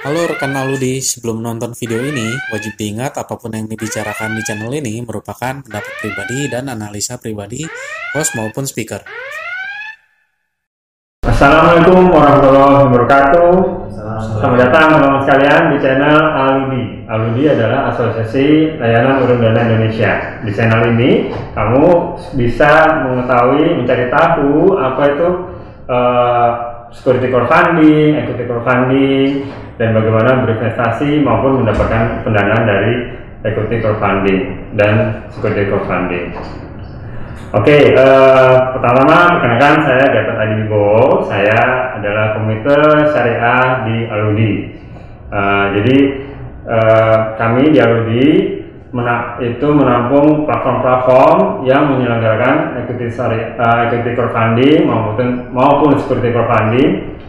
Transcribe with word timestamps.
Halo 0.00 0.32
rekan 0.32 0.56
Aludi, 0.56 0.96
sebelum 1.04 1.44
nonton 1.44 1.76
video 1.76 2.00
ini, 2.00 2.32
wajib 2.48 2.72
diingat 2.80 3.20
apa 3.20 3.36
pun 3.36 3.52
yang 3.52 3.68
dibicarakan 3.68 4.32
di 4.32 4.40
channel 4.48 4.72
ini 4.72 4.96
merupakan 5.04 5.60
pendapat 5.60 5.92
pribadi 6.00 6.48
dan 6.48 6.72
analisa 6.72 7.20
pribadi 7.20 7.68
host 8.16 8.32
maupun 8.32 8.64
speaker. 8.64 9.04
Assalamualaikum 11.28 12.16
warahmatullahi 12.16 12.88
wabarakatuh. 12.88 13.52
Selamat 14.40 14.58
datang 14.72 14.84
teman-teman 14.88 15.20
sekalian 15.20 15.62
di 15.68 15.76
channel 15.84 16.16
Aludi. 16.32 16.84
Aludi 17.04 17.44
adalah 17.52 17.92
Asosiasi 17.92 18.80
Layanan 18.80 19.20
Urun 19.20 19.44
Dana 19.44 19.68
Indonesia. 19.68 20.40
Di 20.40 20.52
channel 20.56 20.96
ini 20.96 21.28
kamu 21.52 22.16
bisa 22.40 23.04
mengetahui, 23.04 23.84
mencari 23.84 24.08
tahu 24.08 24.80
apa 24.80 25.02
itu 25.12 25.28
eh, 25.92 26.50
security 26.88 27.28
crowdfunding, 27.28 28.16
equity 28.16 28.48
crowdfunding, 28.48 29.28
dan 29.80 29.96
bagaimana 29.96 30.44
berinvestasi 30.44 31.24
maupun 31.24 31.64
mendapatkan 31.64 32.20
pendanaan 32.20 32.68
dari 32.68 33.16
equity 33.48 33.80
crowdfunding 33.80 34.40
dan 34.76 35.24
security 35.32 35.72
crowdfunding. 35.72 36.36
Oke, 37.50 37.96
eh, 37.96 38.54
pertama 38.76 39.40
perkenalkan 39.40 39.82
saya 39.82 40.04
Gatot 40.04 40.36
Adi 40.36 40.54
Wibowo. 40.62 41.24
Saya 41.26 41.90
adalah 41.96 42.36
komite 42.36 42.78
syariah 43.10 43.64
di 43.88 43.96
Aludi. 44.06 44.52
Eh, 45.32 45.64
jadi 45.80 45.98
eh, 46.68 47.18
kami 47.40 47.72
di 47.72 47.78
Aludi 47.80 48.28
itu 49.38 49.68
menampung 49.70 50.50
platform-platform 50.50 51.62
yang 51.62 51.94
menyelenggarakan 51.94 52.82
equity 52.82 53.06
syariah, 53.06 53.54
eh, 53.54 53.76
equity 53.86 54.18
crowdfunding 54.18 54.90
maupun 54.90 55.28
maupun 55.54 55.90
security 55.98 56.34
crowdfunding, 56.34 56.88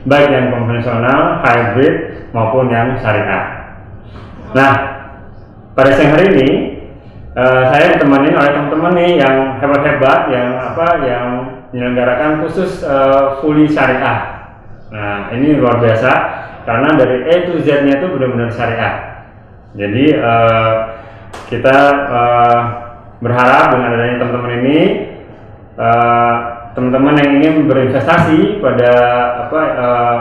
baik 0.10 0.30
yang 0.34 0.50
konvensional, 0.50 1.46
hybrid 1.46 2.26
maupun 2.34 2.66
yang 2.74 2.98
syariah. 2.98 3.74
Nah, 4.58 4.74
pada 5.78 5.94
siang 5.94 6.18
hari 6.18 6.34
ini 6.34 6.50
Eh, 7.32 7.64
saya 7.72 7.96
ditemani 7.96 8.36
oleh 8.36 8.52
teman-teman 8.52 8.92
nih 8.92 9.24
yang 9.24 9.56
hebat-hebat, 9.64 10.36
yang 10.36 10.52
apa, 10.60 10.88
yang 11.08 11.28
menyelenggarakan 11.72 12.44
khusus 12.44 12.84
eh, 12.84 13.40
fully 13.40 13.72
syariah. 13.72 14.52
Nah, 14.92 15.32
ini 15.32 15.56
luar 15.56 15.80
biasa 15.80 16.12
karena 16.68 16.92
dari 17.00 17.24
A 17.32 17.36
to 17.48 17.64
Z-nya 17.64 18.04
itu 18.04 18.08
benar-benar 18.12 18.52
syariah. 18.52 19.24
Jadi 19.80 20.12
eh, 20.12 20.74
kita 21.50 21.78
eh, 22.10 22.60
berharap 23.22 23.76
dengan 23.76 23.90
adanya 23.96 24.16
teman-teman 24.20 24.54
ini, 24.64 24.80
eh, 25.78 26.36
teman-teman 26.74 27.16
yang 27.20 27.30
ingin 27.40 27.54
berinvestasi 27.68 28.64
pada 28.64 28.92
apa 29.48 29.62
eh, 29.62 30.18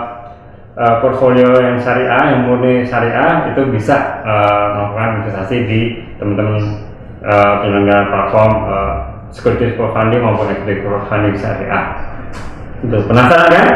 eh, 0.78 0.94
portfolio 1.03 1.50
yang 1.61 1.78
syariah, 1.78 2.36
yang 2.36 2.41
murni 2.50 2.84
syariah 2.84 3.50
itu 3.55 3.62
bisa 3.70 4.22
eh, 4.22 4.66
melakukan 4.75 5.11
investasi 5.22 5.56
di 5.66 5.81
teman-teman 6.20 6.91
uh, 7.25 7.53
penyelenggara 7.64 8.05
platform 8.08 8.53
uh, 8.69 8.94
securities 9.33 9.77
crowdfunding 9.77 10.20
maupun 10.25 10.50
equity 10.53 10.83
crowdfunding 10.84 11.36
syariah. 11.36 11.84
Itu 12.81 12.97
penasaran 13.05 13.48
kan? 13.53 13.69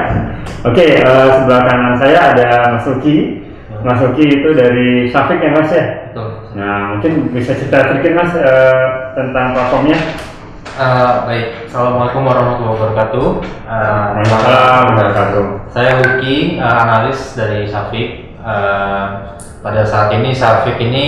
Oke, 0.65 0.97
eh, 0.97 1.29
sebelah 1.37 1.63
kanan 1.69 1.95
saya 2.01 2.33
ada 2.33 2.49
Mas 2.73 2.89
Luki. 2.89 3.45
Mas 3.85 4.01
Luki 4.01 4.25
itu 4.25 4.49
dari 4.57 5.13
Safik 5.13 5.45
ya 5.45 5.53
Mas 5.53 5.69
ya? 5.69 6.09
Betul. 6.09 6.24
Nah, 6.55 6.95
mungkin 6.95 7.35
bisa 7.35 7.51
cerita 7.59 7.91
sedikit 7.91 8.13
Mas 8.15 8.33
eh, 8.39 8.85
tentang 9.19 9.51
platformnya. 9.53 9.99
Eh, 10.75 11.15
baik, 11.27 11.47
Assalamualaikum 11.71 12.23
warahmatullahi 12.23 12.75
wabarakatuh. 12.79 13.27
Eh, 13.67 14.11
Waalaikumsalam 14.15 14.83
wabarakatuh. 14.91 15.45
Saya 15.71 15.91
Luki, 15.99 16.59
eh, 16.59 16.77
analis 16.79 17.35
dari 17.35 17.67
Safik. 17.67 18.09
Eh, 18.39 19.07
pada 19.61 19.83
saat 19.83 20.15
ini 20.15 20.31
Safik 20.31 20.79
ini 20.79 21.05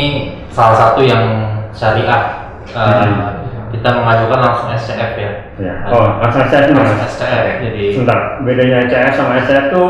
salah 0.50 0.74
satu 0.74 1.00
yang 1.02 1.24
syariah. 1.70 2.50
Eh, 2.66 3.06
Hmm. 3.06 3.46
Kita 3.66 3.98
mengajukan 3.98 4.40
langsung 4.40 4.70
SCF 4.72 5.12
ya. 5.18 5.30
Ya. 5.58 5.74
Oh, 5.90 6.22
langsung 6.22 6.46
Langsung 6.46 6.74
Mas. 6.78 7.18
SCF. 7.18 7.46
Jadi 7.60 7.82
Sebentar, 7.92 8.18
bedanya 8.40 8.86
ECF 8.86 9.12
sama 9.12 9.42
SCF 9.42 9.74
itu 9.74 9.84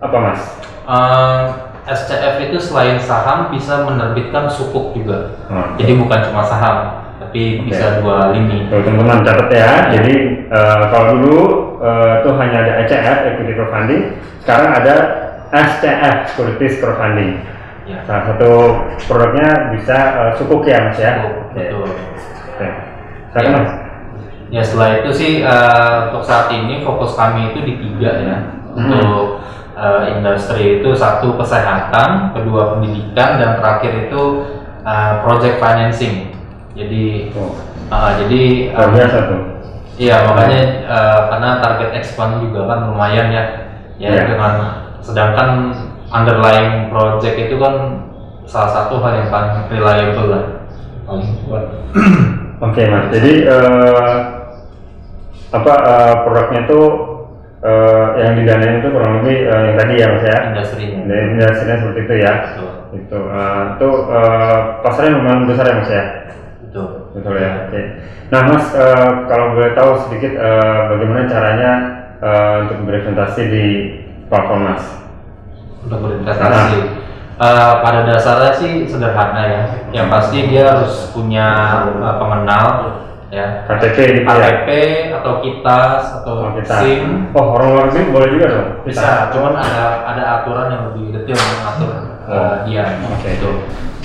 apa 0.00 0.16
Mas? 0.18 0.40
eh, 0.86 1.40
SCF 1.86 2.50
itu 2.50 2.58
selain 2.58 2.98
saham 2.98 3.54
bisa 3.54 3.86
menerbitkan 3.86 4.50
sukuk 4.50 4.90
juga. 4.92 5.38
Oh, 5.46 5.74
Jadi 5.78 5.94
bukan 5.94 6.18
cuma 6.26 6.42
saham, 6.42 7.06
tapi 7.22 7.62
Oke. 7.62 7.70
bisa 7.70 8.02
dua 8.02 8.34
lini. 8.34 8.66
Teman-teman 8.66 9.22
catat 9.22 9.48
ya. 9.50 9.70
Jadi 9.94 10.14
eh, 10.50 10.82
kalau 10.90 11.06
dulu 11.14 11.38
tuh 12.26 12.34
hanya 12.42 12.66
ada 12.66 12.72
ECF 12.82 13.18
equity 13.30 13.52
crowdfunding, 13.54 14.02
sekarang 14.42 14.68
ada 14.74 14.94
SCF 15.54 16.16
securities 16.34 16.82
crowdfunding. 16.82 17.38
Ya. 17.86 18.02
Salah 18.02 18.34
satu 18.34 18.52
produknya 19.06 19.70
bisa 19.70 19.96
eh, 20.26 20.32
sukuk 20.34 20.66
ya 20.66 20.90
mas 20.90 20.98
ya. 20.98 21.22
Betul. 21.54 21.86
Oke. 21.86 22.68
Silakan 23.30 23.46
Ya. 23.46 23.58
mas. 23.62 23.72
Ya 24.46 24.62
setelah 24.62 24.90
itu 25.02 25.10
sih 25.14 25.30
eh, 25.42 25.94
untuk 26.10 26.22
saat 26.22 26.50
ini 26.50 26.82
fokus 26.82 27.14
kami 27.14 27.54
itu 27.54 27.62
di 27.62 27.74
tiga 27.78 28.10
ya 28.22 28.36
untuk 28.74 29.42
eh, 29.76 30.02
industri 30.16 30.80
itu 30.80 30.90
satu 30.96 31.36
kesehatan, 31.36 32.32
kedua 32.32 32.74
pendidikan 32.74 33.36
dan 33.36 33.60
terakhir 33.60 34.08
itu 34.08 34.22
eh, 34.82 35.12
project 35.22 35.60
financing. 35.60 36.32
Jadi 36.72 37.30
Tuh, 37.30 37.52
eh, 37.92 38.10
jadi 38.24 38.40
luar 38.72 38.90
biasa 38.90 39.18
tuh. 39.28 39.40
iya 39.96 40.16
makanya 40.28 40.60
eh, 40.84 41.18
karena 41.28 41.50
target 41.60 41.90
expand 41.94 42.40
juga 42.40 42.68
kan 42.68 42.78
lumayan 42.88 43.28
ya 43.30 43.44
ya 43.96 44.12
Iya. 44.12 44.22
dengan 44.28 44.52
sedangkan 45.00 45.72
underlying 46.12 46.92
project 46.92 47.48
itu 47.48 47.56
kan 47.56 48.04
salah 48.44 48.70
satu 48.70 49.00
hal 49.00 49.24
yang 49.24 49.28
paling 49.32 49.66
reliable 49.72 50.28
lah. 50.30 50.44
Oke 52.60 52.82
mas. 52.88 53.08
Jadi 53.08 53.32
eh, 53.44 54.16
apa 55.48 55.72
eh, 55.80 56.14
produknya 56.28 56.62
tuh 56.68 56.84
eh, 57.62 58.06
yang 58.20 58.32
didanain 58.36 58.80
itu 58.80 58.88
kurang 58.92 59.12
lebih 59.22 59.36
eh, 59.48 59.62
yang 59.70 59.76
tadi 59.76 59.94
ya 59.96 60.06
mas 60.12 60.24
ya. 60.24 60.36
industrinya. 60.52 61.00
Dan 61.08 61.24
Industri-nya 61.36 61.76
seperti 61.80 62.00
itu 62.04 62.14
ya. 62.20 62.32
Betul. 62.42 62.70
Itu 62.96 63.18
eh, 63.28 63.62
itu 63.76 63.88
eh, 64.12 64.58
pasarnya 64.82 65.10
lumayan 65.16 65.48
besar 65.48 65.64
ya 65.68 65.74
mas 65.80 65.90
ya. 65.90 66.04
Betul. 66.66 66.88
Betul 67.16 67.34
ya. 67.40 67.50
Oke. 67.68 67.82
Nah, 68.26 68.42
Mas, 68.42 68.74
eh, 68.74 69.10
kalau 69.30 69.54
boleh 69.54 69.70
tahu 69.78 69.90
sedikit 70.02 70.34
eh, 70.34 70.80
bagaimana 70.90 71.30
caranya 71.30 71.72
eh, 72.18 72.54
untuk 72.66 72.90
berinvestasi 72.90 73.42
di 73.46 73.64
platform 74.26 74.66
Mas? 74.66 75.06
untuk 75.86 75.98
berinvestasi. 76.02 76.78
Eh, 77.36 77.72
pada 77.84 78.00
dasarnya 78.08 78.52
sih 78.56 78.72
sederhana 78.88 79.42
ya. 79.46 79.62
Yang 79.94 80.06
pasti 80.10 80.38
dia 80.50 80.64
harus 80.72 81.12
punya 81.14 81.46
eh, 81.94 82.16
pengenal 82.18 82.66
ya. 83.28 83.66
KTP 83.66 83.96
gitu 84.20 84.28
ya? 84.28 84.38
KTP 84.38 84.68
atau 85.12 85.32
kitas 85.40 86.02
atau 86.22 86.32
Oh, 86.46 86.52
kita. 86.54 86.74
SIM 86.80 87.30
Oh, 87.32 87.54
orang 87.54 87.68
luar 87.74 87.84
negeri 87.90 88.12
boleh 88.12 88.28
juga 88.32 88.46
dong? 88.52 88.68
bisa. 88.86 89.30
Cuman 89.34 89.54
ada 89.56 89.84
ada 90.06 90.22
aturan 90.40 90.66
yang 90.70 90.82
lebih 90.92 91.04
detail 91.14 91.38
mengatur 91.38 91.90
Oh, 92.26 92.54
dia. 92.66 92.84
oke. 93.02 93.22
Gitu. 93.26 93.50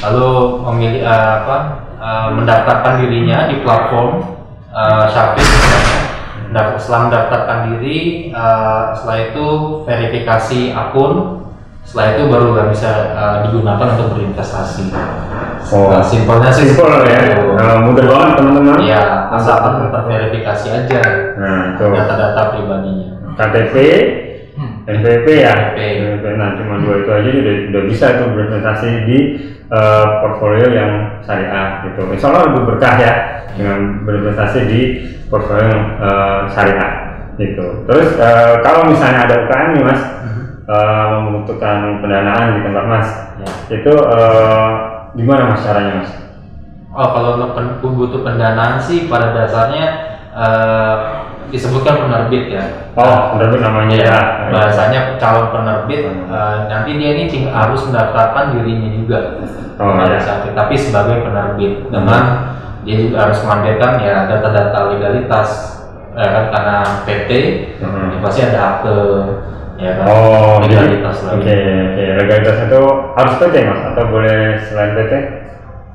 Lalu 0.01 0.29
memilih 0.65 1.01
eh, 1.03 1.31
apa? 1.41 1.57
eh, 2.01 2.27
mendaftarkan 2.33 2.93
dirinya 2.99 3.45
di 3.45 3.61
platform 3.61 4.25
uh, 4.73 5.05
Shopee 5.05 5.41
misalnya. 5.45 5.99
Setelah 6.75 7.01
mendaftarkan 7.07 7.57
diri, 7.69 7.97
eh, 8.29 8.83
setelah 8.93 9.17
itu 9.23 9.47
verifikasi 9.85 10.61
akun, 10.73 11.41
setelah 11.91 12.07
itu 12.16 12.24
baru 12.31 12.46
nggak 12.56 12.69
bisa 12.72 12.90
eh, 13.12 13.35
digunakan 13.52 13.88
untuk 14.00 14.07
berinvestasi. 14.16 14.96
Oh. 15.75 15.91
Nah, 15.91 16.00
simpelnya 16.00 16.47
sih 16.47 16.72
Simpel 16.72 17.03
ya. 17.03 17.19
itu. 17.35 17.52
Nah, 17.52 17.84
mudah 17.84 18.06
banget 18.07 18.31
teman-teman. 18.40 18.79
Iya, 18.79 19.28
asalkan 19.35 19.91
terverifikasi 19.91 20.68
aja 20.72 21.01
Nah, 21.35 21.75
itu 21.75 21.84
data-data 21.91 22.41
pribadinya. 22.56 23.09
KTP, 23.35 23.75
Hmm. 24.51 24.84
NPWP 24.84 25.28
ya. 25.41 25.56
NPWP. 25.75 26.25
Nah, 26.35 26.56
cuma 26.59 26.80
dua 26.80 27.01
itu 27.01 27.12
aja 27.12 27.30
udah, 27.30 27.56
udah 27.72 27.84
bisa 27.88 28.06
tuh 28.19 28.28
berinvestasi 28.31 28.89
di 29.07 29.18
eh, 29.68 30.06
portfolio 30.24 30.68
yang 30.71 30.92
syariah 31.24 31.88
gitu. 31.88 32.07
Insya 32.12 32.31
Allah 32.31 32.51
lebih 32.51 32.63
berkah 32.68 32.95
ya 33.00 33.13
dengan 33.56 34.04
berinvestasi 34.04 34.60
di 34.68 34.81
portfolio 35.27 35.68
yang 35.71 35.83
eh, 36.00 36.39
syariah 36.51 36.92
gitu. 37.36 37.83
Terus 37.88 38.15
eh, 38.15 38.54
kalau 38.63 38.88
misalnya 38.92 39.27
ada 39.27 39.36
UKM 39.44 39.69
nih 39.75 39.83
mas, 39.88 40.01
eh, 40.71 41.06
membutuhkan 41.19 42.00
pendanaan 42.00 42.47
di 42.56 42.59
tempat 42.63 42.85
mas, 42.88 43.07
Ya. 43.41 43.50
itu 43.75 43.91
eh, 43.91 44.69
gimana 45.19 45.51
mas 45.51 45.62
caranya 45.62 45.94
mas? 46.00 46.12
Oh, 46.91 47.07
kalau 47.12 47.39
untuk 47.51 47.91
butuh 47.95 48.21
pendanaan 48.21 48.79
sih 48.79 49.07
pada 49.07 49.35
dasarnya 49.35 49.85
eh, 50.31 50.95
disebutkan 51.51 52.07
penerbit 52.07 52.56
ya. 52.56 52.63
Oh, 52.95 53.35
penerbit 53.35 53.59
namanya 53.59 53.97
ya. 54.00 54.18
Ya, 54.47 54.50
bahasanya 54.51 55.00
calon 55.19 55.51
penerbit 55.51 56.07
eh, 56.07 56.56
nanti 56.71 56.89
dia 56.95 57.09
ini 57.15 57.24
ting- 57.27 57.51
harus 57.51 57.83
mendaftarkan 57.88 58.56
dirinya 58.56 58.89
juga 58.95 59.19
Oh, 59.81 59.97
pada 59.97 60.15
ya. 60.15 60.21
saat 60.21 60.45
tapi 60.53 60.75
sebagai 60.77 61.25
penerbit 61.25 61.89
dengan 61.89 62.24
dia 62.85 62.95
juga 62.97 63.29
harus 63.29 63.39
mandirkan 63.44 63.97
ya 64.01 64.25
data-data 64.29 64.94
legalitas 64.94 65.50
eh, 66.13 66.27
kan 66.27 66.44
karena 66.53 66.77
PT 67.03 67.29
Hmm. 67.81 68.13
ya 68.13 68.17
pasti 68.21 68.39
ada 68.45 68.59
akte 68.77 68.95
ya 69.81 69.92
kan 69.98 70.06
Oh, 70.06 70.62
legalitas 70.62 71.18
Oke, 71.25 71.42
lagi 71.42 71.57
oke. 71.89 72.06
Legalitas 72.22 72.57
itu 72.62 72.81
harus 73.12 73.33
PT 73.36 73.56
mas 73.66 73.81
atau 73.83 74.04
boleh 74.07 74.38
selain 74.62 74.94
PT? 74.94 75.13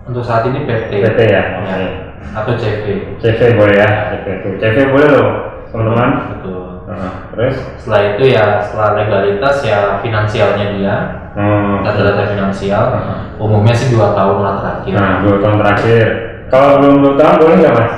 untuk 0.05 0.23
saat 0.23 0.47
ini 0.47 0.63
PT 0.63 0.91
PT 0.93 1.19
ya. 1.25 1.43
Oke. 1.59 1.71
Ya. 1.71 1.91
atau 2.35 2.53
CV 2.55 2.85
CV 3.17 3.41
boleh 3.55 3.77
ya. 3.77 3.89
CV 4.11 4.27
itu. 4.37 4.49
CV 4.59 4.77
boleh 4.91 5.09
loh, 5.09 5.29
teman-teman. 5.71 6.11
betul 6.31 6.63
Nah, 6.87 7.13
terus? 7.31 7.59
setelah 7.77 8.15
itu 8.15 8.25
ya 8.31 8.63
setelah 8.63 8.95
legalitas 8.95 9.57
ya 9.63 9.79
finansialnya 9.99 10.67
dia 10.73 10.97
Hmm. 11.37 11.85
data-data 11.85 12.33
finansial 12.33 12.85
Heeh. 12.95 13.19
umumnya 13.37 13.75
sih 13.75 13.93
dua 13.93 14.15
tahun 14.15 14.39
lah 14.41 14.55
terakhir 14.57 14.95
Nah, 14.95 15.15
dua 15.21 15.37
tahun 15.37 15.57
terakhir. 15.61 16.07
Kalau 16.47 16.69
belum 16.81 16.97
dua 17.03 17.15
tahun 17.15 17.37
boleh 17.37 17.57
nggak 17.59 17.75
mas? 17.75 17.95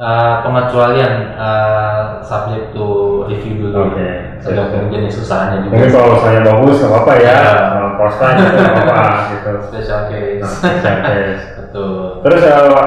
Eh, 0.00 0.34
pengecualian 0.40 1.36
eh, 1.36 2.02
subject 2.24 2.72
to 2.72 2.86
review 3.28 3.68
dulu 3.68 3.92
Oke. 3.92 4.40
tergantung 4.40 4.88
jenis 4.88 5.20
usahanya 5.20 5.60
juga 5.60 5.76
Mungkin 5.76 5.92
kalau 5.92 6.16
usahanya 6.16 6.42
bagus 6.48 6.76
nggak 6.80 6.88
apa-apa 6.88 7.12
ya. 7.20 7.28
Ya. 7.28 7.40
Kalau 7.68 7.90
Kosta 8.00 8.26
gitu 8.32 8.48
nggak 8.56 8.72
apa-apa 8.80 9.04
gitu. 9.36 9.50
special 9.68 10.00
case 10.08 10.40
Oke. 10.40 11.16
betul 11.60 11.92
Terus 12.24 12.40
eh, 12.40 12.86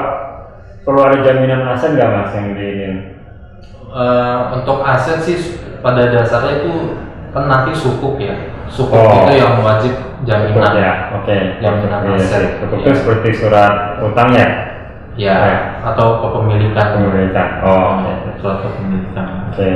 perlu 0.82 1.00
ada 1.00 1.18
jaminan 1.22 1.62
aset 1.70 1.94
nggak 1.94 2.10
mas 2.10 2.34
yang 2.34 2.46
diinin? 2.50 2.94
Eh, 3.94 4.36
untuk 4.50 4.82
aset 4.82 5.18
sih 5.22 5.38
pada 5.78 6.10
dasarnya 6.10 6.66
itu 6.66 6.98
kan 7.30 7.46
nanti 7.46 7.70
sukuk 7.70 8.18
ya 8.18 8.34
sukuk 8.66 8.98
Oh. 8.98 9.22
itu 9.22 9.38
yang 9.38 9.62
wajib 9.62 9.94
jaminan 10.26 10.74
Ya, 10.74 11.14
oke. 11.14 11.62
Jaminan 11.62 12.10
Iya, 12.10 12.18
aset. 12.18 12.42
iya. 12.42 12.50
Cukup 12.58 12.74
Iya. 12.74 12.82
itu 12.82 12.98
seperti 12.98 13.28
surat 13.38 13.72
utang 14.02 14.34
ya, 14.34 14.73
ya 15.14 15.36
Ya. 15.40 15.58
atau 15.84 16.20
kepemilikan 16.20 16.86
pemerintah. 16.92 17.46
Oh, 17.60 17.98
oke. 17.98 18.12
surat 18.38 18.58
kepemilikan 18.60 19.26
Oke. 19.48 19.70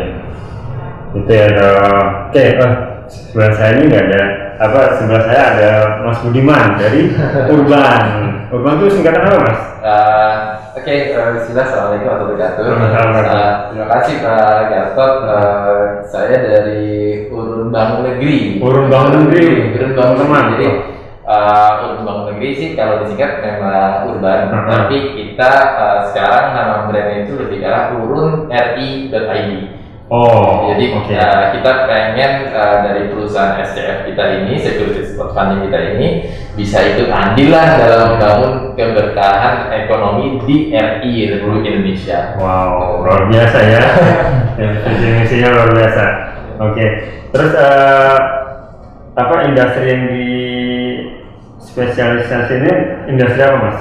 Itu 1.15 1.31
ya. 1.31 1.45
ada- 1.49 2.27
Oke, 2.29 2.43
eh, 2.55 2.73
sebelah 3.09 3.53
saya 3.53 3.71
ini 3.75 3.85
nggak 3.89 4.05
ada 4.07 4.23
apa 4.59 4.81
sebelah 4.99 5.23
saya 5.25 5.43
ada 5.55 5.71
Mas 6.03 6.19
Budiman 6.21 6.77
dari 6.77 7.15
Urban. 7.55 8.03
Urban 8.49 8.75
itu 8.77 8.87
singkatan 8.93 9.23
apa 9.23 9.39
mas? 9.41 9.61
Eh, 9.79 10.35
Oke, 10.79 10.95
eh, 11.11 11.29
Bismillah, 11.33 11.65
Assalamualaikum 11.65 12.07
warahmatullahi 12.07 12.53
wabarakatuh. 12.59 13.39
Eh, 13.39 13.55
terima 13.71 13.87
kasih 13.89 14.15
Pak 14.21 14.61
Gatot. 14.69 15.15
Eh, 15.25 15.85
saya 16.05 16.37
dari 16.39 16.85
Urun 17.31 17.69
Bangun 17.71 18.01
Negeri. 18.05 18.59
Urun 18.59 18.87
Bangun 18.89 19.13
Negeri. 19.25 19.47
Teman. 19.95 20.45
Negeri. 20.53 20.67
Jadi 20.67 20.67
eh, 21.29 21.85
Urun 21.85 22.03
Bangun 22.09 22.25
Negeri 22.33 22.51
sih 22.57 22.69
kalau 22.73 23.05
disingkat 23.05 23.45
memang 23.45 24.09
Urban, 24.09 24.41
Mhm. 24.49 24.65
tapi 24.65 24.99
kita 25.13 25.53
eh, 25.77 25.99
sekarang 26.09 26.47
nama 26.57 26.89
brandnya 26.89 27.29
itu 27.29 27.37
lebih 27.37 27.61
ke 27.61 27.67
arah 27.69 27.93
urunri.id. 27.93 29.53
Oh, 30.09 30.73
Jadi 30.73 30.97
oke. 30.97 31.13
uh, 31.13 31.53
kita 31.53 31.85
pengen 31.85 32.49
uh, 32.57 32.81
dari 32.81 33.13
perusahaan 33.13 33.61
SCF 33.61 34.09
kita 34.09 34.41
ini, 34.41 34.57
Security 34.57 35.05
Support 35.05 35.37
Funding 35.37 35.69
kita 35.69 35.79
ini 35.85 36.25
bisa 36.57 36.81
ikut 36.81 37.13
andil 37.13 37.53
lah 37.53 37.77
dalam 37.77 38.17
membangun 38.17 38.73
keberkahan 38.73 39.69
ekonomi 39.69 40.41
di 40.49 40.73
RI 40.73 41.13
Republik 41.37 41.69
Indonesia. 41.69 42.41
Wow, 42.41 43.05
luar 43.05 43.29
biasa 43.29 43.59
ya. 43.69 43.83
Visi 44.89 45.09
misinya 45.13 45.49
luar 45.53 45.71
biasa. 45.77 46.05
Oke. 46.57 46.87
Terus 47.29 47.53
eh, 47.53 48.17
apa 49.13 49.35
industri 49.45 49.93
yang 49.93 50.03
di 50.09 50.25
spesialisasi 51.79 52.53
ini 52.59 52.73
industri 53.15 53.43
apa 53.47 53.59
mas? 53.63 53.79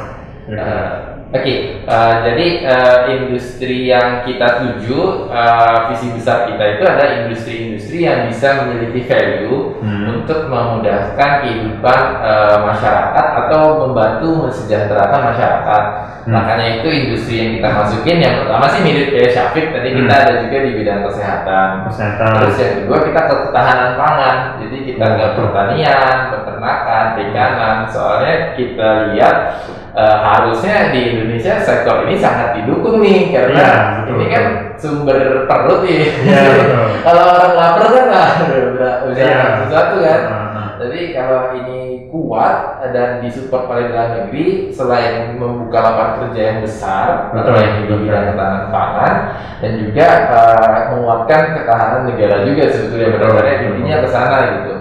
Uh, 0.53 1.17
Oke, 1.27 1.83
uh, 1.83 2.23
jadi 2.23 2.63
uh, 2.63 2.99
industri 3.11 3.91
yang 3.91 4.23
kita 4.23 4.63
tuju, 4.63 5.27
uh, 5.27 5.91
visi 5.91 6.15
besar 6.15 6.47
kita 6.47 6.79
itu 6.79 6.83
adalah 6.87 7.27
industri-industri 7.27 8.07
yang 8.07 8.31
bisa 8.31 8.63
memiliki 8.63 9.03
value 9.03 9.75
Hmm. 9.77 10.23
untuk 10.23 10.47
memudahkan 10.47 11.31
kehidupan 11.43 11.99
uh, 12.23 12.63
masyarakat 12.65 13.25
atau 13.43 13.85
membantu 13.85 14.47
mensejahterakan 14.47 15.21
masyarakat. 15.35 15.83
Hmm. 16.27 16.35
Makanya 16.35 16.83
itu 16.83 16.87
industri 16.91 17.39
yang 17.39 17.51
kita 17.55 17.69
masukin 17.71 18.19
yang 18.19 18.43
pertama 18.43 18.67
sih 18.67 18.83
mirip 18.83 19.15
kayak 19.15 19.31
Syafiq 19.31 19.71
tadi 19.71 19.95
kita 19.95 20.11
Hmm. 20.11 20.23
ada 20.27 20.33
juga 20.43 20.57
di 20.59 20.71
bidang 20.75 21.01
kesehatan. 21.07 21.69
Kesehatan. 21.87 22.29
Terus 22.43 22.57
yang 22.59 22.73
kedua 22.83 22.97
kita 22.99 23.21
ke 23.23 23.35
ketahanan 23.47 23.91
pangan. 23.95 24.37
Jadi 24.59 24.77
kita 24.83 25.05
Hmm. 25.07 25.15
ke 25.15 25.25
pertanian, 25.39 26.15
peternakan, 26.35 27.03
perikanan. 27.15 27.75
Soalnya 27.87 28.35
kita 28.59 28.89
lihat 29.15 29.37
eh, 29.97 30.17
harusnya 30.21 30.93
di 30.93 31.09
Indonesia 31.09 31.57
sektor 31.57 32.05
ini 32.05 32.13
sangat 32.13 32.53
didukung 32.53 33.01
nih 33.01 33.33
karena 33.33 33.57
Iya, 33.57 33.71
betul, 33.97 34.13
ini 34.13 34.25
kan 34.29 34.45
sumber 34.77 35.17
perut. 35.49 35.81
Iya, 35.89 36.05
betul. 36.53 36.85
kalau 37.01 37.23
orang 37.33 37.53
lapar 37.57 37.87
kan 37.89 38.05
lah 38.05 38.27
bisa 38.45 38.89
Iya. 39.09 39.41
sesuatu 39.65 39.95
kan. 40.03 40.21
Jadi 40.77 41.17
kalau 41.17 41.55
ini 41.57 41.96
kuat 42.07 42.81
dan 42.95 43.19
disupport 43.21 43.67
oleh 43.69 43.85
dalam 43.91 44.09
negeri, 44.23 44.71
selain 44.71 45.35
membuka 45.35 45.77
lapangan 45.83 46.15
kerja 46.23 46.41
yang 46.41 46.59
besar, 46.63 47.29
selain 47.35 47.71
di 47.77 47.81
betul. 47.87 47.99
bidang 48.07 48.25
ketahanan 48.33 48.65
pangan, 48.71 49.13
dan 49.59 49.71
juga 49.77 50.07
eh, 50.31 50.79
menguatkan 50.95 51.43
ketahanan 51.61 52.01
negara 52.09 52.35
juga 52.47 52.63
sebetulnya 52.71 53.09
betul. 53.15 53.67
intinya 53.71 53.95
ke 54.03 54.07
sana 54.09 54.37
gitu. 54.57 54.73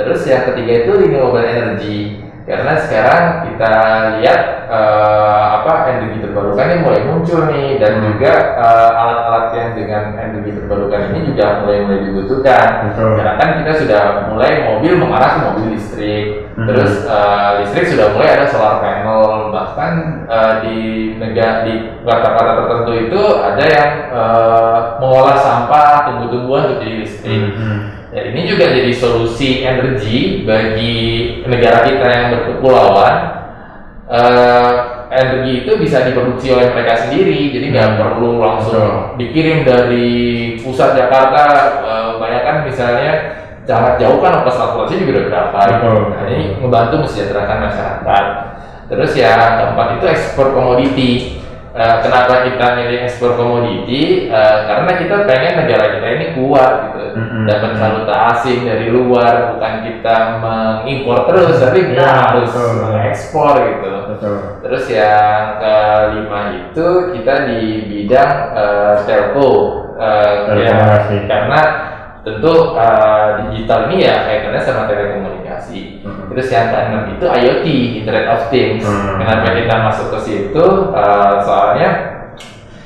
Terus 0.00 0.20
yang 0.24 0.42
ketiga 0.48 0.72
itu 0.86 0.90
renewable 0.96 1.44
energy. 1.44 2.29
Karena 2.48 2.72
sekarang 2.82 3.24
kita 3.46 3.72
lihat 4.18 4.40
eh, 4.66 5.44
apa 5.60 5.72
energi 5.92 6.18
terbarukan 6.24 6.66
ini 6.66 6.78
mulai 6.82 7.00
muncul 7.06 7.40
nih 7.46 7.78
dan 7.78 7.92
Hmm. 8.00 8.04
juga 8.10 8.32
eh, 8.58 8.90
alat-alat 8.96 9.46
yang 9.54 9.70
dengan 9.76 10.04
energi 10.16 10.50
terbarukan 10.56 11.02
ini 11.12 11.18
juga 11.30 11.62
mulai 11.62 11.78
mulai 11.84 12.00
dibutuhkan. 12.06 12.68
Betul. 12.90 13.10
Sekarang 13.20 13.36
kan 13.38 13.50
kita 13.60 13.72
sudah 13.76 14.02
mulai 14.32 14.52
mobil 14.66 14.92
mengarah 14.98 15.30
ke 15.36 15.40
mobil 15.46 15.66
listrik, 15.76 16.26
Hmm. 16.56 16.66
terus 16.66 16.92
eh, 17.06 17.50
listrik 17.62 17.86
sudah 17.92 18.06
mulai 18.16 18.28
ada 18.34 18.46
solar 18.48 18.74
panel, 18.80 19.52
bahkan 19.52 19.92
eh, 20.26 20.54
di 20.64 20.78
negara 21.20 21.62
di 21.68 21.74
kota-kota 22.02 22.52
tertentu 22.64 22.92
itu 22.96 23.22
ada 23.38 23.64
yang 23.68 23.90
eh, 24.10 24.78
mengolah 24.98 25.36
sampah 25.38 26.08
tumbuh-tumbuhan 26.08 26.62
untuk 26.72 26.78
jadi 26.82 26.96
listrik. 27.04 27.42
Hmm. 27.54 27.99
Ya, 28.10 28.26
ini 28.26 28.42
juga 28.42 28.74
jadi 28.74 28.90
solusi 28.90 29.62
energi 29.62 30.42
bagi 30.42 30.94
negara 31.46 31.86
kita 31.86 32.06
yang 32.10 32.26
berkepulauan. 32.34 33.14
Eh, 34.10 34.72
energi 35.14 35.62
itu 35.62 35.78
bisa 35.78 36.02
diproduksi 36.02 36.50
oleh 36.50 36.74
mereka 36.74 37.06
sendiri, 37.06 37.54
jadi 37.54 37.66
nggak 37.70 37.88
Hmm. 37.94 37.98
perlu 38.02 38.30
langsung 38.42 39.14
dikirim 39.14 39.62
dari 39.62 40.10
pusat 40.58 40.98
Jakarta. 40.98 41.44
Eh, 41.86 42.10
bayangkan 42.18 42.66
misalnya 42.66 43.12
jarak 43.62 44.02
jauh 44.02 44.18
kan 44.18 44.42
ongkos 44.42 44.58
transportasi 44.58 45.06
juga 45.06 45.12
udah 45.14 45.24
berapa. 45.30 45.58
Betul. 45.70 46.00
Nah, 46.10 46.22
ini 46.26 46.46
membantu 46.58 46.94
mensejahterakan 47.06 47.58
masyarakat. 47.70 48.24
Terus 48.90 49.10
ya 49.14 49.32
keempat 49.62 49.88
itu 50.02 50.04
ekspor 50.10 50.50
komoditi. 50.50 51.39
Eh, 51.70 51.96
kenapa 52.02 52.50
kita 52.50 52.66
milih 52.82 53.06
ekspor 53.06 53.38
komoditi? 53.38 54.26
Eh, 54.26 54.58
karena 54.66 54.90
kita 54.98 55.22
pengen 55.22 55.54
negara 55.62 55.84
kita 55.94 56.06
ini 56.18 56.26
kuat 56.34 56.74
gitu, 56.90 57.02
Mm-mm. 57.14 57.46
dapat 57.46 57.72
valuta 57.78 58.14
asing 58.34 58.66
dari 58.66 58.90
luar, 58.90 59.54
bukan 59.54 59.74
kita 59.86 60.16
mengimpor 60.42 61.30
terus, 61.30 61.62
tapi 61.62 61.94
kita 61.94 62.02
Ya, 62.02 62.10
harus 62.26 62.50
betul. 62.50 62.74
mengekspor 62.90 63.54
gitu. 63.70 63.92
Betul. 64.10 64.36
Terus 64.66 64.84
yang 64.90 65.42
kelima 65.62 66.40
itu 66.58 66.86
kita 67.14 67.34
di 67.46 67.60
bidang 67.86 68.32
eh, 68.58 68.94
telco, 69.06 69.52
Eh, 70.00 70.64
ya, 70.64 71.04
karena 71.28 71.60
tentu 72.20 72.76
eh, 72.76 73.28
digital 73.48 73.88
ini 73.88 73.96
ya 74.04 74.14
kaitannya 74.28 74.60
sama 74.60 74.84
telekomunikasi. 74.90 76.04
Mhm. 76.04 76.28
Terus 76.30 76.46
yang 76.52 76.66
keenam 76.70 77.02
itu 77.16 77.24
IoT, 77.26 77.66
Internet 78.04 78.26
of 78.30 78.42
Things. 78.52 78.84
Hmm. 78.84 79.18
Kenapa 79.18 79.56
kita 79.56 79.74
masuk 79.88 80.06
ke 80.14 80.18
situ? 80.22 80.64
Eh, 80.92 81.34
soalnya 81.42 81.90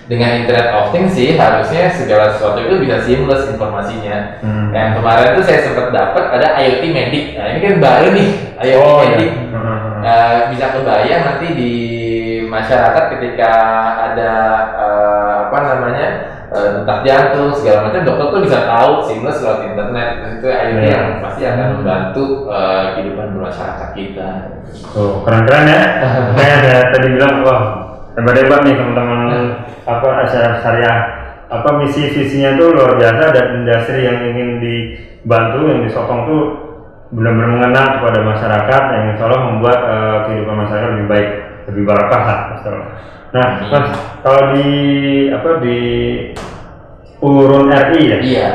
dengan 0.04 0.44
Internet 0.44 0.68
of 0.76 0.92
Things 0.92 1.16
sih 1.16 1.34
harusnya 1.34 1.88
segala 1.88 2.30
sesuatu 2.32 2.60
itu 2.60 2.84
bisa 2.84 3.00
seamless 3.02 3.48
informasinya. 3.50 4.38
Hmm. 4.44 4.68
Yang 4.70 4.90
kemarin 5.00 5.28
tuh 5.36 5.44
saya 5.44 5.60
sempat 5.64 5.86
dapat 5.90 6.24
ada 6.28 6.48
IoT 6.60 6.84
Medic. 6.92 7.24
Nah 7.36 7.46
ini 7.52 7.58
kan 7.64 7.74
baru 7.80 8.08
nih 8.12 8.28
IoT 8.64 8.80
Oh, 8.80 9.00
iya. 9.02 9.08
Medic. 9.16 9.32
Hmm. 9.50 9.80
Eh, 10.04 10.38
bisa 10.52 10.66
kebayang 10.76 11.22
nanti 11.24 11.46
di 11.56 11.72
masyarakat 12.44 13.04
ketika 13.16 13.52
ada 14.12 14.32
eh, 14.76 15.32
apa 15.48 15.58
namanya 15.58 16.06
eh, 16.54 16.68
detak 16.80 16.98
jantung 17.02 17.50
segala 17.50 17.90
macam 17.90 18.06
dokter 18.06 18.26
tuh 18.30 18.40
bisa 18.46 18.58
tahu 18.62 18.92
seamless 19.02 19.42
lewat 19.42 19.60
internet 19.66 20.08
itu 20.38 20.46
IoT 20.46 20.78
Iya. 20.78 20.90
yang 20.94 21.06
pasti 21.18 21.42
akan 21.44 21.66
membantu 21.78 22.24
eh, 22.46 22.84
kehidupan 22.94 23.26
bermasyarakat 23.34 23.88
kita. 23.98 24.28
Tuh, 24.94 25.22
keren-keren 25.26 25.66
ya. 25.66 25.82
Saya 26.34 26.52
ada 26.62 26.74
tadi 26.94 27.06
bilang, 27.14 27.34
wah, 27.42 27.62
hebat-hebat 28.14 28.60
nih 28.62 28.74
teman-teman 28.78 29.20
apa 29.84 30.08
acara 30.22 30.62
syariah. 30.62 30.98
Apa 31.44 31.78
misi 31.78 32.10
visinya 32.10 32.56
tuh 32.56 32.72
luar 32.72 32.96
biasa 32.98 33.30
dan 33.30 33.46
industri 33.62 34.08
yang 34.08 34.18
ingin 34.26 34.58
dibantu, 34.58 35.70
yang 35.70 35.86
disokong 35.86 36.26
tuh 36.26 36.42
benar-benar 37.14 37.50
mengena 37.52 37.82
kepada 38.00 38.18
masyarakat 38.26 38.82
yang 38.90 39.04
insya 39.14 39.24
Allah 39.30 39.42
membuat 39.52 39.78
eh, 39.86 40.18
kehidupan 40.26 40.56
masyarakat 40.66 40.88
lebih 40.98 41.08
baik, 41.10 41.28
lebih 41.70 41.82
barakah 41.86 42.22
lah. 42.26 42.40
Nah, 43.34 43.48
Amin. 43.58 43.66
Mas, 43.66 43.86
kalau 44.22 44.42
di 44.54 44.68
apa 45.28 45.50
di 45.58 45.78
urun 47.18 47.66
RI 47.66 48.02
ya, 48.06 48.18
Iya. 48.22 48.50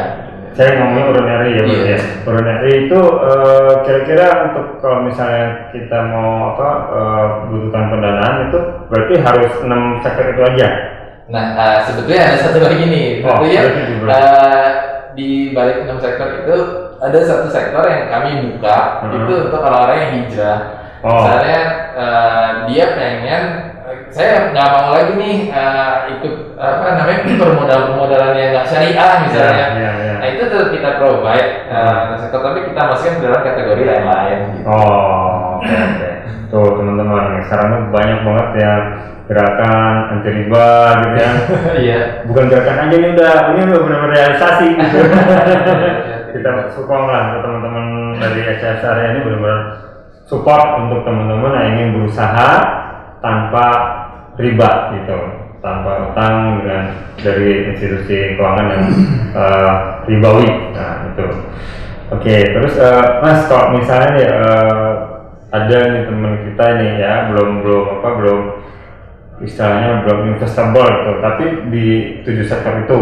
saya 0.55 0.75
ngomongin 0.79 1.11
urinary 1.11 1.49
ya, 1.51 1.61
Bang, 1.63 1.71
Iya. 1.75 1.83
ya. 1.89 1.99
Urinary 2.23 2.71
itu 2.87 2.99
eh, 2.99 3.71
kira-kira 3.83 4.27
untuk 4.47 4.65
kalau 4.79 5.03
misalnya 5.03 5.71
kita 5.71 5.99
mau 6.07 6.55
apa 6.55 6.69
eh, 6.89 7.25
butuhkan 7.49 7.85
pendanaan 7.91 8.33
itu 8.47 8.59
berarti 8.87 9.13
harus 9.19 9.51
enam 9.63 9.81
sektor 9.99 10.25
itu 10.31 10.41
aja. 10.47 10.67
Nah, 11.27 11.45
eh, 11.53 11.77
sebetulnya 11.83 12.21
ada 12.25 12.37
satu 12.39 12.59
lagi 12.59 12.83
nih. 12.87 13.07
Oh, 13.21 13.35
Tentunya 13.35 13.61
belas. 13.99 14.15
eh, 14.15 14.69
di 15.11 15.29
balik 15.51 15.83
enam 15.83 15.99
sektor 15.99 16.27
itu 16.39 16.55
ada 16.99 17.19
satu 17.19 17.47
sektor 17.51 17.83
yang 17.83 18.07
kami 18.07 18.29
buka 18.47 19.03
Hmm. 19.03 19.11
itu 19.13 19.33
untuk 19.43 19.59
orang-orang 19.59 19.97
yang 19.99 20.11
hijrah. 20.23 20.59
Oh. 21.03 21.19
Misalnya 21.19 21.59
eh, 21.95 22.49
dia 22.67 22.85
pengen 22.95 23.43
saya 24.09 24.49
nggak 24.49 24.69
mau 24.73 24.89
lagi 24.93 25.13
nih 25.17 25.37
eh, 25.53 25.93
ikut 26.17 26.35
apa 26.57 26.87
namanya 26.97 27.19
permodalan-permodalan 27.41 28.33
yang 28.35 28.49
nggak 28.53 28.67
syariah 28.67 29.13
misalnya. 29.25 29.67
Iya, 29.73 29.89
iya. 30.01 30.13
Nah 30.17 30.27
itu 30.27 30.43
tuh 30.49 30.63
kita 30.73 30.89
provide 30.97 31.49
sektor 32.19 32.41
tapi 32.45 32.59
kita 32.69 32.81
masukkan 32.89 33.15
ke 33.17 33.23
dalam 33.25 33.41
kategori 33.41 33.83
lain-lain. 33.85 34.37
Gitu. 34.53 34.67
Oh, 34.69 35.57
oke 35.57 35.73
oke. 35.73 36.09
Tuh 36.49 36.69
teman-teman, 36.81 37.45
sekarang 37.45 37.67
tuh 37.69 37.81
banyak 37.93 38.19
banget 38.25 38.47
ya 38.57 38.73
gerakan 39.29 39.93
anti 40.17 40.29
riba 40.33 40.69
gitu 41.05 41.15
ya. 41.21 41.31
Iya. 41.85 42.01
Bukan 42.25 42.45
gerakan 42.49 42.89
aja 42.89 42.95
nih 42.97 43.09
udah, 43.13 43.33
ini 43.53 43.61
udah 43.69 43.81
benar-benar 43.85 44.11
realisasi 44.17 44.67
gitu. 44.73 44.97
Kita 46.33 46.49
sokong 46.73 47.05
lah 47.09 47.21
untuk 47.33 47.41
teman-teman 47.45 47.85
dari 48.17 48.41
SCS 48.57 48.81
area 48.85 49.07
ini 49.13 49.19
benar-benar 49.25 49.61
support 50.29 50.67
untuk 50.85 51.01
teman-teman 51.05 51.57
yang 51.57 51.67
ingin 51.77 51.89
berusaha 51.97 52.49
tanpa 53.21 53.65
riba 54.39 54.95
gitu, 54.95 55.19
tanpa 55.59 56.09
utang 56.09 56.63
dengan 56.63 56.83
dari 57.19 57.75
institusi 57.75 58.39
keuangan 58.39 58.67
yang 58.71 58.85
eh, 59.35 59.73
ribawi. 60.07 60.47
Nah 60.71 61.11
itu. 61.11 61.27
Oke, 62.09 62.35
terus 62.55 62.73
eh, 62.79 63.05
Mas 63.19 63.45
kalau 63.51 63.75
misalnya 63.75 64.09
nih 64.15 64.27
eh, 64.31 64.91
ada 65.49 65.77
nih 65.91 66.03
teman 66.07 66.33
kita 66.47 66.65
nih 66.79 66.91
ya 67.03 67.13
belum 67.33 67.49
belum 67.65 67.85
apa 67.99 68.09
belum 68.21 68.41
istilahnya 69.43 70.07
belum 70.07 70.19
investable 70.35 70.87
gitu, 70.87 71.11
tapi 71.19 71.45
di 71.67 71.85
tujuh 72.23 72.45
sektor 72.47 72.79
itu. 72.79 72.99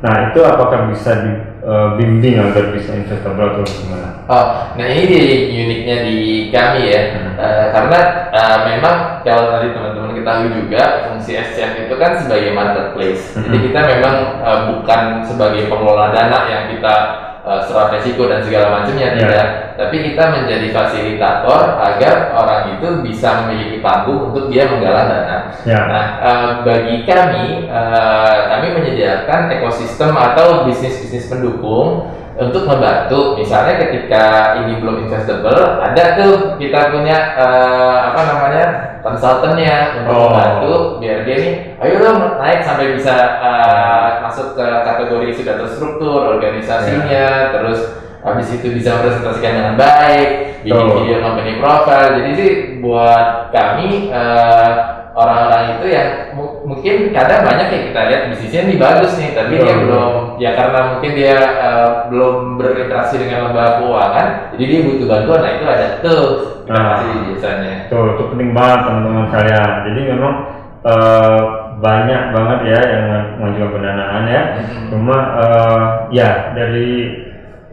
Nah 0.00 0.32
itu 0.32 0.40
apakah 0.40 0.88
bisa 0.88 1.12
dibimbing 1.60 2.40
agar 2.40 2.72
bisa 2.72 2.96
investable 2.96 3.52
atau 3.52 3.64
gimana? 3.68 4.08
Oh, 4.26 4.46
nah 4.74 4.86
ini 4.88 5.52
uniknya 5.52 5.96
di 6.08 6.18
kami 6.48 6.88
ya, 6.88 7.02
Eh, 7.40 7.66
karena 7.72 8.00
eh, 8.36 8.58
memang 8.68 9.24
kalau 9.24 9.48
tadi 9.48 9.72
teman-teman 9.72 10.12
ketahui 10.12 10.48
juga 10.60 11.08
fungsi 11.08 11.40
SCF 11.40 11.88
itu 11.88 11.94
kan 11.96 12.20
sebagai 12.20 12.52
marketplace. 12.52 13.32
Jadi 13.32 13.56
Mhm. 13.56 13.64
kita 13.72 13.80
memang 13.96 14.16
eh, 14.44 14.60
bukan 14.68 15.00
sebagai 15.24 15.72
pengelola 15.72 16.12
dana 16.12 16.44
yang 16.52 16.68
kita 16.68 16.94
serap 17.40 17.88
resiko 17.96 18.28
dan 18.28 18.44
segala 18.44 18.80
macamnya 18.80 19.08
Ya. 19.10 19.16
tidak, 19.16 19.46
tapi 19.80 19.96
kita 20.12 20.24
menjadi 20.28 20.66
fasilitator 20.76 21.80
agar 21.80 22.36
orang 22.36 22.76
itu 22.76 22.88
bisa 23.00 23.44
memiliki 23.44 23.80
panggung 23.80 24.28
untuk 24.28 24.52
dia 24.52 24.68
menggalang 24.68 25.08
dana. 25.08 25.36
Ya. 25.64 25.80
Nah, 25.88 26.04
eh, 26.20 26.48
bagi 26.68 26.96
kami, 27.08 27.64
eh, 27.64 28.38
kami 28.52 28.66
menyediakan 28.76 29.48
ekosistem 29.56 30.12
atau 30.12 30.68
bisnis-bisnis 30.68 31.32
pendukung 31.32 32.12
untuk 32.40 32.64
membantu. 32.64 33.36
Misalnya 33.36 33.76
ketika 33.76 34.56
ini 34.64 34.80
belum 34.80 35.04
investable, 35.04 35.76
ada 35.84 36.04
tuh 36.16 36.56
kita 36.56 36.88
punya 36.88 37.36
eh, 37.36 37.98
apa 38.10 38.20
namanya 38.24 38.64
konsultannya 39.04 40.00
untuk 40.00 40.16
Oh. 40.16 40.32
membantu 40.32 40.74
biar 41.04 41.28
dia 41.28 41.36
nih, 41.36 41.54
ayo 41.84 41.94
dong 42.00 42.18
naik 42.40 42.64
sampai 42.64 42.96
bisa 42.96 43.14
eh, 43.44 44.08
masuk 44.24 44.56
ke 44.56 44.66
kategori 44.88 45.28
sudah 45.36 45.54
terstruktur 45.60 46.40
organisasinya, 46.40 47.52
terus 47.52 48.00
habis 48.20 48.52
itu 48.52 48.76
bisa 48.76 49.00
presentasikan 49.00 49.52
dengan 49.56 49.74
baik, 49.80 50.60
bikin 50.64 50.76
Betul. 50.76 50.96
video 51.04 51.18
company 51.24 51.52
profile. 51.56 52.20
Jadi 52.20 52.30
sih 52.36 52.50
buat 52.80 53.52
kami 53.52 54.12
eh, 54.12 54.70
orang-orang 55.12 55.78
itu 55.78 55.86
yang 55.90 56.08
mu- 56.32 56.62
mungkin 56.64 57.10
kadang 57.10 57.42
banyak 57.42 57.68
yang 57.70 57.84
kita 57.90 58.00
lihat 58.08 58.22
bisnisnya 58.30 58.62
nih 58.66 58.78
bagus 58.78 59.12
nih, 59.18 59.30
tapi 59.34 59.52
dia 59.58 59.74
Betul. 59.74 59.80
belum 59.86 60.12
ya 60.38 60.50
karena 60.54 60.80
mungkin 60.94 61.10
dia 61.18 61.36
eh, 61.36 61.88
belum 62.08 62.34
berinteraksi 62.56 63.14
dengan 63.18 63.50
lembaga 63.50 63.82
keuangan, 63.82 64.26
jadi 64.54 64.64
dia 64.64 64.80
butuh 64.86 65.06
bantuan. 65.08 65.40
Nah 65.42 65.52
itu 65.58 65.64
ada 65.66 65.86
tuh 66.00 66.24
kita 66.66 66.78
Nah. 66.78 66.86
kasih 66.94 67.10
biasanya. 67.26 67.74
Tuh, 67.90 68.04
itu 68.14 68.22
penting 68.30 68.50
banget 68.54 68.80
teman-teman 68.86 69.24
sekalian. 69.26 69.70
Jadi 69.90 70.00
memang 70.06 70.34
eh, 70.80 71.40
banyak 71.80 72.22
banget 72.36 72.58
ya 72.68 72.80
yang 72.84 73.04
mengajukan 73.40 73.70
pendanaan 73.74 74.22
ya. 74.28 74.42
Mhm. 74.62 74.86
Cuma 74.92 75.16
eh, 75.42 75.82
ya 76.14 76.30
dari 76.54 76.90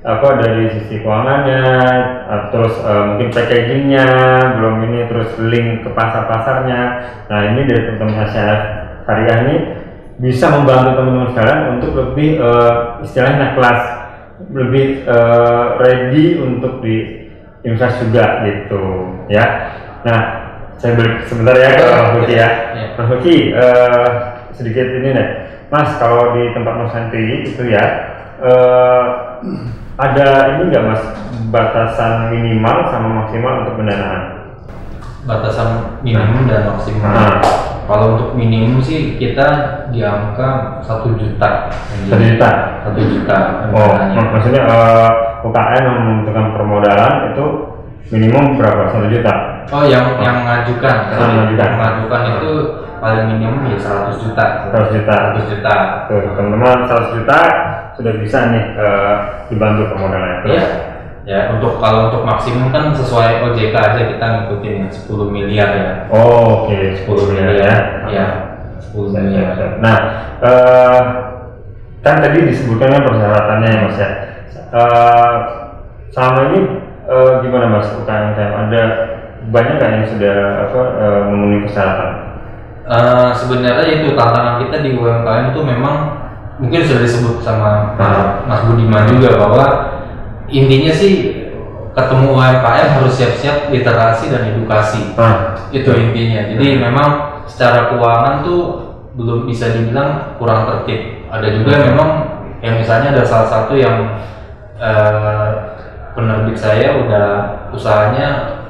apa 0.07 0.39
dari 0.39 0.71
sisi 0.71 1.03
keuangannya, 1.03 1.63
eh, 2.31 2.43
terus 2.55 2.79
eh, 2.79 3.03
mungkin 3.11 3.27
packagingnya 3.35 4.07
belum 4.55 4.75
ini, 4.87 4.99
terus 5.11 5.35
link 5.43 5.83
ke 5.83 5.89
pasar-pasarnya. 5.91 6.81
Nah 7.27 7.39
ini 7.51 7.67
dari 7.67 7.81
teman-teman 7.91 8.23
SCF 8.31 8.61
Syariah 9.03 9.39
ini 9.43 9.55
bisa 10.17 10.47
membantu 10.49 10.95
teman-teman 10.95 11.29
sekalian 11.35 11.61
untuk 11.75 11.91
lebih 11.91 12.29
eh, 12.39 12.73
istilahnya 13.03 13.47
kelas, 13.59 13.81
lebih 14.47 14.85
eh, 15.03 15.65
ready 15.83 16.25
untuk 16.39 16.79
di 16.79 17.27
invest 17.67 17.99
juga 17.99 18.47
gitu 18.47 19.11
ya. 19.27 19.75
Nah 20.07 20.19
saya 20.79 20.95
balik 20.95 21.27
sebentar 21.27 21.57
ya 21.59 21.69
ke 21.75 21.83
Mas 21.83 22.11
Luki 22.15 22.35
ya. 22.39 22.49
Ya. 22.79 22.85
Mas 22.95 23.07
Luki 23.11 23.35
eh, 23.51 24.09
sedikit 24.55 24.87
ini 24.87 25.09
deh, 25.11 25.29
Mas 25.67 25.99
kalau 25.99 26.31
di 26.31 26.47
tempat 26.55 26.73
Mas 26.79 26.91
Santi 26.95 27.43
itu 27.43 27.63
ya 27.67 27.85
eh, 28.39 29.05
ada 29.97 30.27
ini 30.53 30.69
nggak 30.69 30.85
Mas 30.85 31.03
batasan 31.49 32.29
minimal 32.29 32.77
sama 32.93 33.07
maksimal 33.25 33.65
untuk 33.65 33.81
pendanaan? 33.81 34.37
batasan 35.27 35.99
minimum 36.01 36.47
dan 36.47 36.71
maksimal. 36.71 37.11
Nah. 37.11 37.37
Kalau 37.87 38.19
untuk 38.19 38.29
minimum 38.35 38.79
sih 38.83 39.15
kita 39.15 39.47
di 39.91 40.03
angka 40.03 40.79
satu 40.83 41.15
juta. 41.19 41.71
Satu 42.07 42.19
juta. 42.19 42.49
Satu 42.83 42.99
juta. 42.99 43.37
Oh, 43.71 43.91
mak- 43.91 44.31
maksudnya 44.35 44.63
eh, 44.67 45.09
UKM 45.43 45.83
yang 45.83 45.99
membutuhkan 46.03 46.45
permodalan 46.55 47.13
itu 47.31 47.45
minimum 48.11 48.59
berapa? 48.59 48.91
Satu 48.91 49.07
juta. 49.07 49.33
Oh, 49.71 49.83
yang 49.83 50.19
yang 50.19 50.43
mengajukan. 50.43 51.15
Yang 51.15 51.19
mengajukan. 51.31 51.59
Yang 51.67 51.75
mengajukan 51.79 52.21
itu 52.39 52.51
paling 52.99 53.25
minimum 53.35 53.61
ya 53.71 53.77
100 53.79 54.23
juta. 54.23 54.45
100 54.71 54.95
juta. 54.95 55.15
100 55.35 55.51
juta. 55.51 55.75
Tuh, 56.07 56.19
teman-teman 56.35 56.77
100 56.87 57.15
juta 57.19 57.39
sudah 57.97 58.13
bisa 58.21 58.37
nih 58.53 58.63
eh, 58.77 59.15
dibantu 59.49 59.89
permodalannya. 59.91 60.37
Terus? 60.45 60.53
Iya. 60.53 60.65
Ya, 61.27 61.51
untuk 61.51 61.83
kalau 61.83 62.07
untuk 62.07 62.23
maksimum 62.23 62.71
kan 62.71 62.95
sesuai 62.95 63.43
OJK 63.43 63.75
aja 63.75 64.01
kita 64.07 64.25
ngikutin 64.31 64.87
10 64.87 65.27
miliar 65.27 65.69
ya. 65.75 65.91
Oh, 66.07 66.63
oke, 66.63 66.95
10 67.03 67.03
miliar 67.03 67.51
ya. 67.51 67.75
Ya, 68.07 68.27
10 68.79 69.11
Siap, 69.11 69.19
miliar. 69.19 69.75
Nah, 69.83 69.97
eh, 70.39 71.01
kan 71.99 72.23
tadi 72.23 72.47
disebutkan 72.47 72.95
kan 72.95 73.03
persyaratannya 73.11 73.67
ya 73.67 73.79
mas 73.83 73.97
ya. 73.99 74.09
Eh, 74.71 75.35
selama 76.15 76.39
ini 76.47 76.59
eh, 77.11 77.31
gimana 77.43 77.75
mas 77.75 77.91
UKM 77.91 78.31
UKM 78.31 78.53
ada 78.55 78.81
banyak 79.51 79.73
nggak 79.79 79.91
yang 79.99 80.07
sudah 80.07 80.35
apa 80.63 80.81
eh, 80.95 81.19
memenuhi 81.27 81.59
persyaratan? 81.67 82.11
Eh, 82.87 83.29
sebenarnya 83.35 83.85
itu 83.99 84.15
tantangan 84.15 84.63
kita 84.63 84.79
di 84.79 84.95
UMKM 84.95 85.51
itu 85.51 85.59
memang 85.59 86.26
mungkin 86.57 86.81
sudah 86.85 87.01
disebut 87.05 87.35
sama 87.45 87.93
Ah. 87.97 88.41
Mas 88.49 88.65
Budiman 88.65 89.05
juga 89.09 89.37
bahwa 89.37 89.65
intinya 90.49 90.93
sih 90.93 91.45
ketemu 91.97 92.37
UMKM 92.37 92.87
harus 93.01 93.13
siap-siap 93.17 93.73
literasi 93.73 94.29
dan 94.29 94.53
edukasi. 94.53 95.17
Nah, 95.17 95.57
itu 95.73 95.89
intinya. 95.97 96.45
Jadi 96.53 96.77
memang 96.77 97.41
secara 97.49 97.89
keuangan 97.89 98.45
tuh 98.45 98.61
belum 99.17 99.49
bisa 99.49 99.73
dibilang 99.73 100.37
kurang 100.37 100.69
tertib. 100.69 101.25
Ada 101.33 101.47
juga 101.57 101.69
yang 101.73 101.85
memang 101.93 102.09
yang 102.61 102.75
misalnya 102.77 103.17
ada 103.17 103.23
salah 103.25 103.49
satu 103.49 103.73
yang 103.73 104.21
eh, 104.77 105.49
penerbit 106.13 106.57
saya 106.57 107.01
udah 107.01 107.27
usahanya 107.73 108.61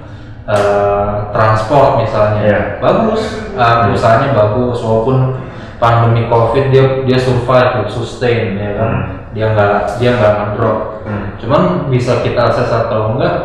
eh, 0.48 1.14
transport 1.36 2.00
misalnya. 2.00 2.42
Iya. 2.48 2.60
bagus. 2.80 3.52
Eh, 3.60 3.92
usahanya 3.92 4.32
bagus 4.32 4.80
walaupun 4.80 5.47
pandemi 5.78 6.26
covid 6.26 6.70
dia 6.70 6.84
dia 7.04 7.18
survive 7.18 7.86
sustain 7.88 8.56
ya 8.56 8.70
kan 8.74 8.90
Hmm. 8.90 9.04
dia 9.32 9.46
nggak 9.52 9.74
dia 9.98 10.12
nggak 10.14 10.34
ngedrop 10.36 10.78
Hmm. 11.06 11.26
cuman 11.38 11.62
bisa 11.88 12.20
kita 12.20 12.42
akses 12.44 12.68
atau 12.68 13.14
enggak 13.14 13.36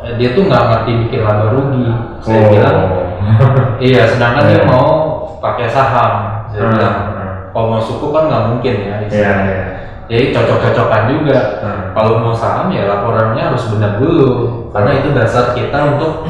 eh, 0.00 0.14
dia 0.16 0.32
tuh 0.32 0.44
nggak 0.44 0.64
ngerti 0.68 0.92
bikin 1.02 1.20
laba 1.24 1.50
rugi 1.50 1.88
saya 2.20 2.40
Oh. 2.40 2.48
bilang 2.52 2.78
iya 3.82 4.02
sedangkan 4.06 4.44
dia 4.46 4.60
Iya. 4.62 4.68
mau 4.68 4.88
pakai 5.38 5.66
saham 5.66 6.12
saya 6.46 6.60
Hmm, 6.62 6.72
bilang 6.72 6.96
hmm. 7.10 7.34
kalau 7.50 7.66
mau 7.70 7.80
suku 7.80 8.06
kan 8.10 8.28
nggak 8.28 8.44
mungkin 8.46 8.74
ya 8.76 8.94
Iya, 8.94 9.06
istilahnya. 9.08 9.48
iya. 9.48 9.64
jadi 10.06 10.24
cocok-cocokan 10.30 11.02
juga 11.08 11.38
Hmm. 11.64 11.82
kalau 11.90 12.12
mau 12.20 12.30
saham 12.30 12.68
ya 12.68 12.84
laporannya 12.84 13.42
harus 13.42 13.64
benar 13.68 13.96
dulu 13.96 14.30
karena 14.70 14.90
itu 14.94 15.08
dasar 15.10 15.50
kita 15.52 15.96
untuk 15.96 16.28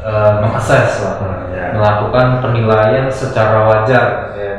eh, 0.00 0.32
mengakses 0.36 1.00
lah 1.00 1.14
Hmm, 1.16 1.48
iya. 1.48 1.66
melakukan 1.72 2.26
penilaian 2.40 3.06
secara 3.06 3.64
wajar 3.64 4.06
ya 4.34 4.53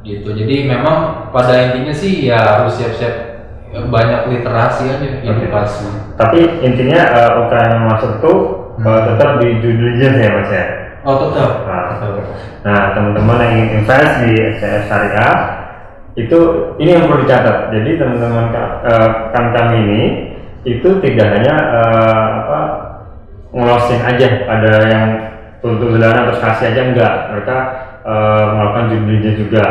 gitu. 0.00 0.28
Jadi 0.32 0.64
memang 0.64 1.28
pada 1.28 1.70
intinya 1.70 1.92
sih 1.92 2.24
ya 2.24 2.38
harus 2.40 2.76
siap-siap 2.80 3.14
ya 3.70 3.80
banyak 3.86 4.20
literasi 4.34 4.90
aja 4.90 5.06
edukasi. 5.22 5.86
Tapi 6.18 6.64
intinya 6.64 7.00
eh, 7.06 7.32
UKM 7.46 7.70
yang 7.70 7.84
masuk 7.86 8.12
tuh 8.18 8.38
eh, 8.80 9.00
tetap 9.06 9.38
di 9.38 9.48
due 9.62 9.74
diligence 9.76 10.18
ya 10.18 10.30
mas 10.34 10.50
ya. 10.50 10.64
oh 11.00 11.16
tetap. 11.16 11.50
Nah, 11.64 11.84
Nah, 12.60 12.92
teman-teman 12.92 13.40
yang 13.40 13.52
ingin 13.56 13.68
invest 13.80 14.20
di 14.20 14.36
SCF 14.36 14.84
Syariah 14.84 15.34
itu 16.12 16.38
ini 16.76 16.92
yang 16.92 17.08
perlu 17.08 17.24
dicatat. 17.24 17.72
Jadi 17.72 17.90
teman-teman 17.96 18.52
ka- 18.52 18.74
eh, 18.84 19.08
kan 19.32 19.44
kami 19.56 19.76
ini 19.80 20.02
itu 20.68 21.00
tidak 21.00 21.40
hanya 21.40 21.54
eh, 21.56 22.24
apa 22.44 22.60
ngelosin 23.50 24.00
aja 24.04 24.28
ada 24.44 24.72
yang 24.92 25.04
untuk 25.60 25.92
bulanan 25.92 26.28
terus 26.28 26.42
kasih 26.44 26.72
aja 26.74 26.82
enggak. 26.92 27.14
Mereka 27.32 27.56
eh, 28.04 28.44
melakukan 28.54 28.84
diligence 28.92 29.38
juga. 29.40 29.66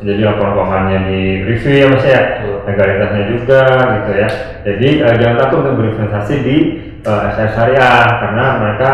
Jadi 0.00 0.24
laporan 0.24 0.56
keuangannya 0.56 0.98
di 1.12 1.20
review 1.44 1.74
ya 1.76 1.86
mas 1.92 2.04
ya, 2.08 2.20
legalitasnya 2.64 3.24
juga 3.36 3.62
gitu 4.00 4.10
ya. 4.16 4.28
Jadi 4.64 4.88
eh, 5.04 5.14
jangan 5.20 5.36
takut 5.44 5.56
untuk 5.64 5.74
berinvestasi 5.76 6.34
di 6.40 6.56
eh, 7.04 7.20
SCF 7.36 7.52
Syariah 7.52 8.08
karena 8.20 8.44
mereka 8.64 8.90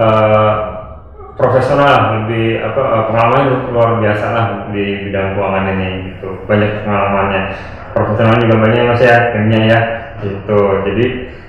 eh, 0.00 0.52
profesional 1.36 2.24
lebih 2.24 2.60
apa 2.60 3.08
pengalaman 3.08 3.72
luar 3.72 3.90
biasa 3.96 4.26
lah 4.32 4.46
di 4.72 5.08
bidang 5.08 5.36
keuangan 5.36 5.64
ini 5.76 5.90
gitu. 6.12 6.28
Banyak 6.44 6.84
pengalamannya. 6.84 7.42
Profesional 7.90 8.36
juga 8.40 8.56
banyak 8.64 8.82
mas 8.86 9.02
ya 9.04 9.16
timnya 9.36 9.60
ya 9.68 9.80
gitu. 10.24 10.60
Jadi 10.88 11.06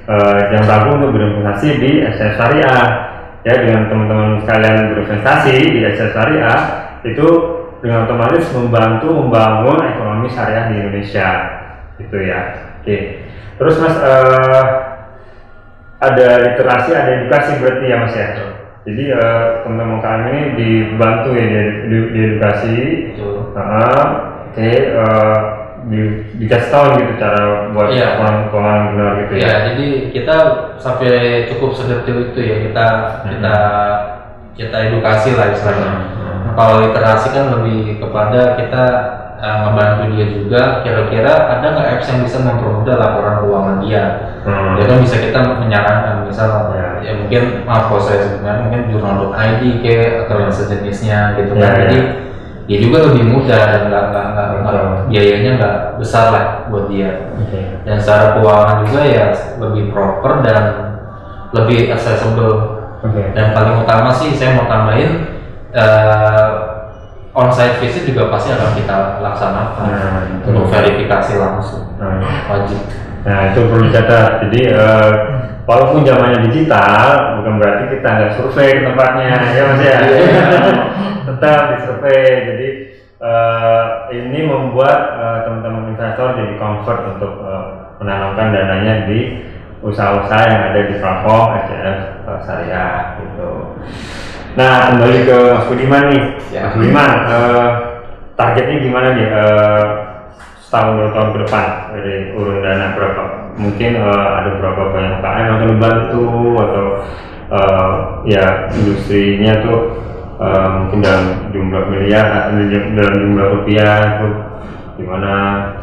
eh, 0.08 0.40
jangan 0.52 0.68
ragu 0.68 0.90
untuk 1.00 1.12
berinvestasi 1.16 1.70
di 1.80 1.92
SS 2.08 2.36
Syariah 2.40 3.11
ya 3.42 3.54
dengan 3.58 3.90
teman-teman 3.90 4.46
sekalian 4.46 4.94
berinvestasi 4.94 5.56
di 5.74 5.80
SS 5.86 6.14
Syariah 6.14 6.60
itu 7.02 7.28
dengan 7.82 8.06
otomatis 8.06 8.46
membantu 8.54 9.10
membangun 9.10 9.82
ekonomi 9.82 10.30
syariah 10.30 10.70
di 10.70 10.76
Indonesia. 10.78 11.30
Gitu 11.98 12.18
ya. 12.22 12.42
Oke. 12.82 12.98
Terus 13.58 13.76
mas 13.82 13.98
eh, 13.98 14.66
ada 16.02 16.28
literasi 16.50 16.92
ada 16.94 17.12
edukasi 17.22 17.62
berarti 17.62 17.86
ya 17.90 17.98
mas 18.02 18.14
ya? 18.14 18.28
Jadi 18.86 19.04
eh, 19.14 19.46
teman-teman 19.66 20.02
kami 20.02 20.30
ini 20.30 20.42
dibantu 20.58 21.30
ya 21.34 21.46
di, 21.46 21.62
di, 21.90 21.98
di 22.14 22.20
edukasi. 22.30 22.78
Ah, 23.58 24.06
oke 24.50 24.70
eh, 24.70 25.40
di 25.90 26.02
dikasih 26.38 26.70
tahu 26.70 26.86
gitu 26.96 27.14
cara 27.18 27.42
buat 27.74 27.90
Iya. 27.90 28.08
keuangan 28.16 28.38
keuangan 28.50 28.82
benar 28.94 29.12
gitu 29.20 29.34
ya 29.34 29.42
ya 29.42 29.54
jadi 29.74 29.88
kita 30.14 30.36
sampai 30.78 31.12
cukup 31.50 31.70
sedetil 31.74 32.18
itu 32.30 32.40
ya 32.40 32.56
kita 32.70 32.86
kita 33.26 33.56
kita 34.54 34.78
edukasi 34.90 35.34
lah 35.34 35.50
istilahnya 35.50 35.92
Nah, 36.42 36.54
kalau 36.54 36.84
literasi 36.84 37.28
kan 37.32 37.46
lebih 37.54 37.98
kepada 37.98 38.58
kita 38.58 38.84
eh, 39.38 39.56
ngebantu 39.58 40.04
dia 40.14 40.26
juga 40.30 40.62
kira-kira 40.82 41.34
ada 41.50 41.66
nggak 41.66 41.88
apps 41.98 42.08
yang 42.10 42.22
bisa 42.22 42.38
mempermudah 42.42 42.96
laporan 42.98 43.36
keuangan 43.42 43.78
dia 43.82 44.04
Hmm. 44.42 44.74
ya 44.74 44.86
kan 44.86 44.98
bisa 45.02 45.18
kita 45.18 45.38
menyarankan 45.38 46.26
misal 46.26 46.74
Ya. 46.74 46.98
ya, 47.02 47.12
mungkin 47.18 47.62
maaf 47.62 47.90
kalau 47.90 48.02
saya 48.02 48.26
sebenarnya 48.26 48.62
mungkin 48.66 48.82
jurnal.id 48.90 49.62
ke 49.82 49.96
atau 50.26 50.36
yang 50.38 50.54
sejenisnya 50.54 51.38
gitu 51.38 51.54
Ya, 51.54 51.62
kan 51.62 51.72
ya. 51.72 51.78
jadi 51.86 52.00
ya 52.70 52.78
juga 52.78 52.98
lebih 53.10 53.24
mudah 53.30 53.62
dan 53.68 53.82
nggak 53.90 54.04
nggak 54.14 54.26
nggak 54.62 54.76
biayanya 55.10 55.52
nggak 55.58 55.76
besar 55.98 56.26
lah 56.34 56.46
buat 56.70 56.86
dia. 56.92 57.32
Oke. 57.38 57.82
dan 57.86 57.98
secara 57.98 58.38
keuangan 58.38 58.86
juga 58.86 59.02
ya 59.06 59.26
lebih 59.58 59.90
proper 59.90 60.46
dan 60.46 60.64
lebih 61.52 61.90
accessible. 61.94 62.78
Oke. 63.02 63.34
dan 63.34 63.58
paling 63.58 63.82
utama 63.82 64.14
sih 64.14 64.30
saya 64.38 64.54
mau 64.54 64.70
tambahin 64.70 65.26
eh 65.74 66.50
on-site 67.32 67.80
visit 67.80 68.04
juga 68.12 68.28
pasti 68.28 68.52
akan 68.52 68.76
kita 68.76 69.24
laksanakan 69.24 69.88
Nah, 69.88 70.22
untuk 70.52 70.68
verifikasi 70.68 71.40
langsung. 71.40 71.96
Nah, 71.96 72.20
wajib 72.52 72.76
Nah 73.22 73.54
itu 73.54 73.60
perlu 73.70 73.86
dicatat. 73.88 74.32
Jadi 74.48 74.62
eh, 74.74 75.12
walaupun 75.70 76.02
zamannya 76.02 76.42
digital, 76.50 77.38
bukan 77.42 77.54
berarti 77.62 77.84
kita 77.94 78.08
nggak 78.10 78.34
survei 78.36 78.82
ke 78.82 78.82
tempatnya, 78.90 79.30
ya 79.54 79.62
mas 79.70 79.82
ya. 79.82 79.98
Tetap 81.30 81.60
disurvei. 81.78 82.26
Jadi 82.50 82.68
eh, 83.22 83.86
ini 84.18 84.40
membuat 84.44 85.00
eh, 85.22 85.38
teman-teman 85.46 85.94
investor 85.94 86.34
jadi 86.34 86.54
comfort 86.58 87.00
untuk 87.18 87.34
eh, 87.46 87.66
menanamkan 88.02 88.50
dananya 88.50 89.06
di 89.06 89.20
usaha-usaha 89.82 90.46
yang 90.46 90.62
ada 90.74 90.82
di 90.86 90.94
platform 90.98 91.46
SCF 91.66 91.98
eh, 92.26 92.40
Syariah 92.46 92.94
gitu. 93.22 93.50
Nah 94.52 94.92
kembali 94.92 95.20
ke 95.24 95.38
Mas 95.56 95.66
Budiman 95.70 96.04
nih, 96.12 96.24
Ya. 96.52 96.62
Mas 96.68 96.74
Budiman. 96.76 97.12
eh, 97.30 97.70
targetnya 98.36 98.78
gimana 98.82 99.08
nih? 99.14 99.28
Eh, 99.30 99.86
setahun 100.72 100.96
dua 100.96 101.10
tahun 101.12 101.30
ke 101.36 101.40
depan. 101.44 101.66
Dari 101.92 102.16
urun 102.32 102.64
dana 102.64 102.96
berapa? 102.96 103.24
Mungkin 103.60 103.92
eh, 104.00 104.28
ada 104.40 104.50
berapa 104.56 104.82
banyak 104.96 105.12
UKM 105.20 105.36
yang 105.44 105.52
akan 105.60 105.68
dibantu 105.76 106.28
atau 106.64 106.86
eh, 107.52 107.90
ya 108.32 108.46
industrinya 108.72 109.54
tuh 109.68 109.80
eh, 110.40 110.68
mungkin 110.80 111.00
dalam 111.04 111.52
jumlah 111.52 111.84
miliar 111.92 112.56
dalam 112.96 113.16
jumlah 113.20 113.46
rupiah 113.60 114.00
tuh 114.24 114.34
gimana? 114.96 115.32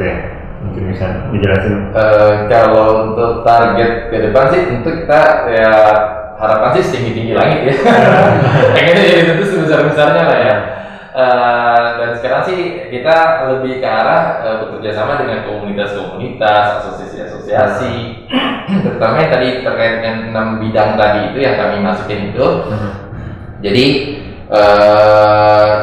Tuh 0.00 0.08
ya 0.08 0.16
mungkin 0.64 0.82
bisa 0.88 1.06
dijelasin. 1.36 1.92
Eh, 1.92 2.34
kalau 2.48 3.12
untuk 3.12 3.44
target 3.44 4.08
ke 4.08 4.16
depan 4.24 4.44
sih 4.56 4.72
tentu 4.72 5.04
kita 5.04 5.52
ya 5.52 5.72
harapan 6.40 6.70
sih 6.80 6.82
setinggi 6.88 7.12
tinggi 7.12 7.32
langit 7.36 7.60
ya. 7.68 7.74
Pengennya 8.72 9.04
jadi 9.04 9.22
tentu 9.36 9.44
sebesar 9.52 9.84
besarnya 9.84 10.24
lah 10.24 10.38
ya. 10.40 10.56
Eh, 11.18 11.86
dan 11.98 12.14
sekarang 12.14 12.42
sih 12.46 12.60
kita 12.94 13.16
lebih 13.50 13.82
ke 13.82 13.88
arah 13.90 14.38
eh, 14.38 14.56
bekerja 14.62 15.02
sama 15.02 15.18
dengan 15.18 15.42
komunitas-komunitas, 15.50 16.78
asosiasi-asosiasi, 16.78 18.22
terutama 18.86 19.26
yang 19.26 19.32
tadi 19.34 19.48
terkait 19.66 19.98
dengan 19.98 20.16
enam 20.30 20.46
bidang 20.62 20.94
tadi 20.94 21.34
itu 21.34 21.38
yang 21.42 21.58
kami 21.58 21.82
masukin 21.82 22.30
itu. 22.30 22.46
Jadi 23.58 23.86
eh, 24.46 25.74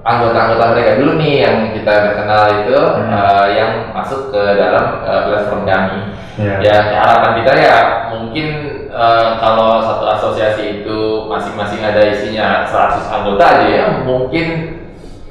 anggota-anggota 0.00 0.64
mereka 0.76 0.92
dulu 1.00 1.12
nih 1.16 1.34
yang 1.40 1.56
kita 1.72 1.94
kenal 2.20 2.44
itu 2.60 2.76
Hmm. 3.00 3.08
eh, 3.16 3.46
yang 3.56 3.70
masuk 3.96 4.28
ke 4.28 4.42
dalam 4.60 5.00
eh, 5.08 5.20
platform 5.24 5.62
kami. 5.64 5.98
ya 6.36 6.60
Ya 6.60 6.76
harapan 7.00 7.32
kita 7.40 7.52
ya 7.56 7.76
mungkin 8.12 8.69
eh, 8.90 9.28
kalau 9.38 9.80
satu 9.80 10.04
asosiasi 10.18 10.82
itu 10.82 11.30
masing-masing 11.30 11.80
ada 11.80 12.02
isinya 12.10 12.66
100 12.66 13.06
anggota 13.06 13.44
aja 13.46 13.66
ya 13.70 13.84
mungkin 14.02 14.46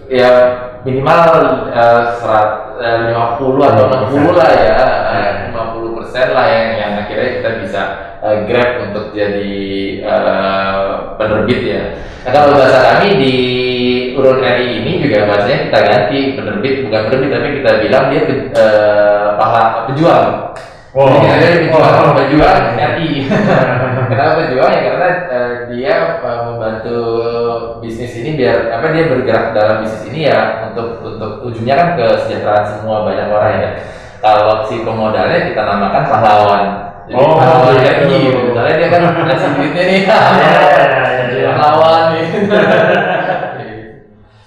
ya 0.09 0.31
minimal 0.87 1.21
eh, 1.69 2.03
serat, 2.17 2.79
eh, 2.79 3.11
50 3.11 3.59
atau 3.59 3.83
60 4.09 4.39
lah 4.39 4.49
ya 4.55 4.79
eh, 5.11 5.31
50 5.51 5.97
persen 5.99 6.27
lah 6.31 6.45
yang 6.47 6.67
yang 6.79 6.91
akhirnya 7.03 7.29
kita 7.39 7.49
bisa 7.61 7.81
eh, 8.23 8.37
grab 8.47 8.69
untuk 8.89 9.11
jadi 9.11 9.55
eh, 10.01 10.87
penerbit 11.19 11.61
ya. 11.67 11.83
Nah, 12.19 12.31
kalau 12.35 12.51
bahasa 12.51 12.79
kami 12.83 13.15
di 13.15 13.35
urun 14.11 14.43
RI 14.43 14.83
ini 14.83 14.91
juga 14.99 15.23
bahasanya 15.23 15.71
kita 15.71 15.79
ganti 15.87 16.19
penerbit 16.35 16.75
bukan 16.83 17.01
penerbit 17.07 17.31
tapi 17.31 17.47
kita 17.63 17.71
bilang 17.79 18.05
dia 18.11 18.21
eh, 18.55 19.27
pahala 19.39 19.87
pejuang. 19.91 20.27
Jadi 20.99 21.15
kita 21.15 21.35
dari 21.39 21.57
pejuang, 21.63 21.95
Wow. 21.95 22.11
pejuang 22.11 22.59
RI. 22.75 23.09
Kenapa 24.09 24.31
pejuang 24.43 24.67
ya 24.69 24.81
karena 24.83 25.09
eh, 25.31 25.53
dia 25.71 25.93
eh, 26.19 26.39
membantu 26.43 26.97
bisnis 27.79 28.19
ini 28.19 28.35
biar 28.35 28.67
apa 28.69 28.91
dia 28.91 29.07
bergerak 29.07 29.55
dalam 29.55 29.75
bisnis 29.79 30.03
ini 30.11 30.27
ya 30.27 30.39
untuk 30.67 30.99
untuk 30.99 31.31
ujungnya 31.41 31.75
kan 31.75 31.89
kesejahteraan 31.95 32.65
semua 32.67 33.07
banyak 33.07 33.31
orang 33.31 33.55
ya. 33.57 33.71
Kalau 34.19 34.67
si 34.67 34.83
pemodalnya 34.83 35.47
kita 35.47 35.61
namakan 35.63 36.03
pahlawan. 36.05 36.63
Jadi 37.07 37.15
Oh, 37.15 37.39
pahlawan 37.39 37.73
gitu. 37.73 37.87
RI 37.87 38.15
gitu. 38.27 38.39
Misalnya 38.51 38.73
dia 38.75 38.87
kan 38.91 39.01
ngasih 39.15 39.49
duitnya 39.55 39.83
nih. 39.87 40.01
ya, 40.03 40.19
ya, 40.35 41.23
ya. 41.31 41.51
pahlawan 41.55 42.03
nih. 42.11 42.25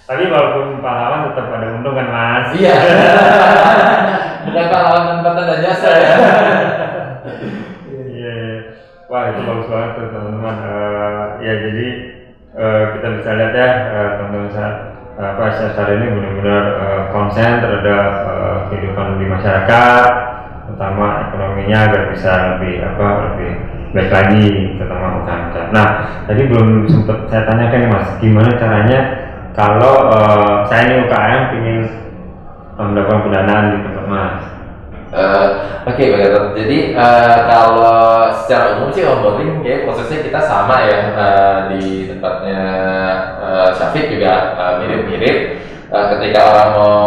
tapi 0.03 0.29
walaupun 0.29 0.85
pahlawan 0.85 1.33
tetap 1.33 1.47
ada 1.49 1.67
untung 1.73 1.97
kan 1.97 2.07
mas 2.13 2.53
Iya. 2.53 2.77
Bukan 4.43 4.65
pahlawan 4.71 5.03
tanpa 5.09 5.31
tanda 5.39 5.57
jasa 5.63 5.91
ya. 5.95 6.13
Iya, 7.93 8.33
iya. 8.35 8.59
Wah 9.07 9.31
itu 9.31 9.41
bagus 9.45 9.69
banget 9.71 9.91
tuh 9.95 10.07
teman-teman. 10.11 10.57
Eh, 10.63 11.25
ya 11.47 11.53
jadi 11.69 11.87
eh, 12.57 12.83
kita 12.97 13.09
bisa 13.21 13.31
lihat 13.39 13.53
ya 13.55 13.69
eh, 13.93 14.11
teman-teman 14.19 14.51
saat 14.51 14.77
apa 15.13 15.43
SSR 15.53 15.89
ini 16.01 16.07
benar-benar 16.17 16.63
eh, 16.81 17.03
konsen 17.13 17.61
terhadap 17.61 18.11
eh, 18.27 18.59
kehidupan 18.73 19.21
di 19.21 19.27
masyarakat, 19.29 20.05
terutama 20.67 21.29
ekonominya 21.29 21.79
agar 21.87 22.03
bisa 22.11 22.33
lebih 22.57 22.81
apa 22.83 23.07
lebih 23.31 23.51
baik 23.93 24.11
lagi, 24.11 24.49
terutama 24.81 25.21
UKM. 25.21 25.69
Nah 25.77 25.89
tadi 26.25 26.43
belum 26.49 26.89
sempat 26.89 27.29
saya 27.29 27.45
tanyakan 27.45 27.93
mas, 27.93 28.09
gimana 28.19 28.51
caranya 28.57 29.01
kalau 29.53 30.09
eh, 30.17 30.57
saya 30.73 30.83
ini 30.89 30.97
UKM 31.05 31.43
ingin 31.61 31.79
mendapatkan 32.77 33.23
pendanaan 33.29 33.65
di 33.69 33.79
tempat 33.85 34.05
mas? 34.09 34.41
Eh, 35.13 35.49
Oke, 35.83 36.15
Gatot. 36.15 36.55
Jadi 36.57 36.95
eh, 36.95 37.39
kalau 37.51 38.31
secara 38.33 38.79
umum 38.79 38.89
sih 38.95 39.03
onboarding 39.03 39.61
kayak 39.61 39.85
prosesnya 39.85 40.25
kita 40.25 40.41
sama 40.41 40.87
ya 40.87 40.99
Eh, 41.13 41.59
di 41.75 41.83
tempatnya 42.09 42.63
eh, 43.43 43.69
Syafiq 43.77 44.15
juga 44.17 44.57
mirip-mirip. 44.81 45.37
Eh, 45.93 46.07
ketika 46.17 46.41
orang 46.49 46.71
mau 46.79 47.03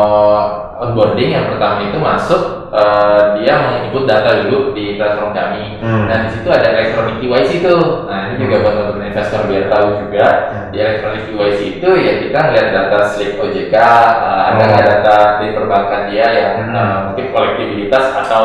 onboarding 0.75 1.31
yang 1.31 1.47
pertama 1.47 1.87
itu 1.87 1.95
masuk 1.95 2.67
uh, 2.75 3.39
dia 3.39 3.55
menginput 3.63 4.03
data 4.03 4.43
dulu 4.43 4.75
di 4.75 4.99
platform 4.99 5.31
kami. 5.31 5.79
Hmm. 5.79 6.11
Nah 6.11 6.27
di 6.27 6.29
situ 6.35 6.47
ada 6.51 6.67
elektronik 6.67 7.23
KYC 7.23 7.63
tuh. 7.63 8.03
Nah 8.11 8.31
ini 8.31 8.43
juga 8.43 8.55
buat 8.59 8.73
teman-teman 8.75 9.07
investor 9.07 9.41
biar 9.47 9.65
tahu 9.71 9.87
juga 10.03 10.27
Hmm. 10.51 10.67
di 10.75 10.77
elektronik 10.83 11.23
KYC 11.31 11.59
itu 11.79 11.89
ya 11.95 12.13
kita 12.27 12.37
ngeliat 12.37 12.67
data 12.75 12.97
slip 13.07 13.39
OJK, 13.39 13.75
uh, 13.75 14.41
ada 14.51 14.63
Oh. 14.63 14.67
nggak 14.67 14.85
data 14.87 15.17
di 15.39 15.47
perbankan 15.55 16.01
dia 16.11 16.27
yang 16.27 16.53
Hmm. 16.67 16.75
uh, 16.75 16.97
mungkin 17.11 17.25
kolektibilitas 17.31 18.05
atau 18.11 18.43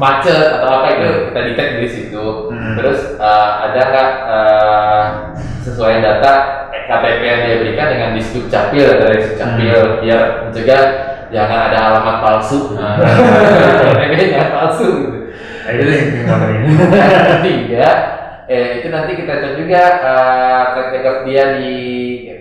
macet 0.00 0.60
atau 0.60 0.68
apa 0.80 0.86
itu 0.96 1.08
kita 1.28 1.40
detect 1.52 1.70
dari 1.76 1.88
situ. 1.92 2.26
Hmm. 2.52 2.74
Terus 2.80 3.20
uh, 3.20 3.68
ada 3.68 3.80
nggak 3.92 4.10
uh, 4.28 5.04
sesuai 5.60 6.00
data 6.00 6.32
KTP 6.86 7.20
yang 7.26 7.40
dia 7.44 7.56
berikan 7.58 7.88
dengan 7.92 8.10
disduk 8.14 8.46
capil 8.46 8.86
atau 8.86 9.10
disduk 9.12 9.36
capil 9.42 9.98
biar 10.00 10.46
mencegah 10.46 10.82
jangan 11.28 11.58
ada 11.70 11.78
alamat 11.90 12.16
palsu. 12.20 12.74
Nah, 12.74 12.96
KTP 12.98 14.12
jangan 14.32 14.50
palsu 14.52 14.88
gitu. 15.02 15.18
Nah, 15.66 16.38
ketiga, 17.42 17.86
eh, 18.52 18.78
itu 18.78 18.86
nanti 18.88 19.12
kita 19.18 19.32
cek 19.42 19.52
juga 19.58 19.82
uh, 20.00 20.62
track 20.72 20.90
record 20.94 21.18
dia 21.26 21.58
di 21.58 21.74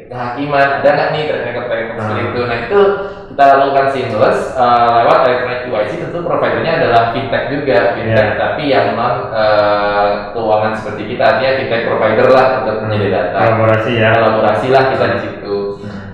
kehakiman 0.06 0.80
ada 0.80 0.90
nggak 0.94 1.10
nih 1.12 1.22
track 1.26 1.44
record 1.50 1.66
track 1.66 1.80
record 1.82 1.98
seperti 1.98 2.22
Hmm. 2.22 2.30
itu. 2.30 2.42
Nah 2.46 2.58
itu 2.62 2.80
kita 3.26 3.44
lakukan 3.52 3.86
seamless 3.92 4.40
uh, 4.54 5.02
lewat 5.02 5.18
electronic 5.26 5.60
KYC 5.66 5.92
tentu 6.00 6.20
providernya 6.24 6.72
adalah 6.80 7.02
fintech 7.12 7.44
juga 7.50 7.78
fintech 7.98 8.14
Yeah. 8.16 8.38
tapi 8.40 8.64
yang 8.70 8.94
memang 8.94 9.34
uh, 9.34 10.08
keuangan 10.32 10.72
seperti 10.78 11.04
kita 11.10 11.24
artinya 11.26 11.52
fintech 11.60 11.84
provider 11.84 12.28
lah 12.32 12.48
untuk 12.64 12.76
menjadi 12.86 13.08
data 13.12 13.38
Kolaborasi 13.42 13.92
ya. 13.98 14.10
kolaborasi 14.14 14.68
lah 14.70 14.84
kita 14.94 15.06
di 15.10 15.20
situ. 15.20 15.56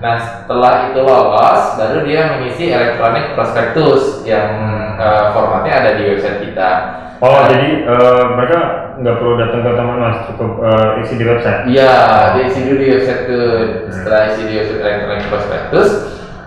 Nah 0.02 0.18
setelah 0.18 0.90
itu 0.90 0.98
lolos, 0.98 1.78
baru 1.78 2.02
dia 2.02 2.34
mengisi 2.34 2.74
elektronik 2.74 3.38
prospektus 3.38 4.26
yang 4.26 4.50
uh, 4.98 5.30
formatnya 5.30 5.78
ada 5.78 5.90
di 5.94 6.10
website 6.10 6.42
kita. 6.42 6.70
Oh, 7.22 7.38
jadi 7.46 7.86
eh, 7.86 8.24
mereka 8.34 8.58
nggak 8.98 9.16
perlu 9.22 9.38
datang 9.38 9.62
ke 9.62 9.70
teman 9.78 10.02
mas, 10.02 10.26
cukup 10.26 10.58
eh, 10.58 10.88
isi 11.06 11.14
di 11.14 11.22
website. 11.22 11.70
Iya, 11.70 11.94
dia 12.34 12.44
isi 12.50 12.60
dulu 12.66 12.76
di 12.82 12.88
website 12.98 13.22
tuh. 13.30 13.50
Setelah 13.94 14.20
isi 14.34 14.42
di 14.50 14.54
website 14.58 14.82
elektronik 14.82 15.30
prospektus, 15.30 15.88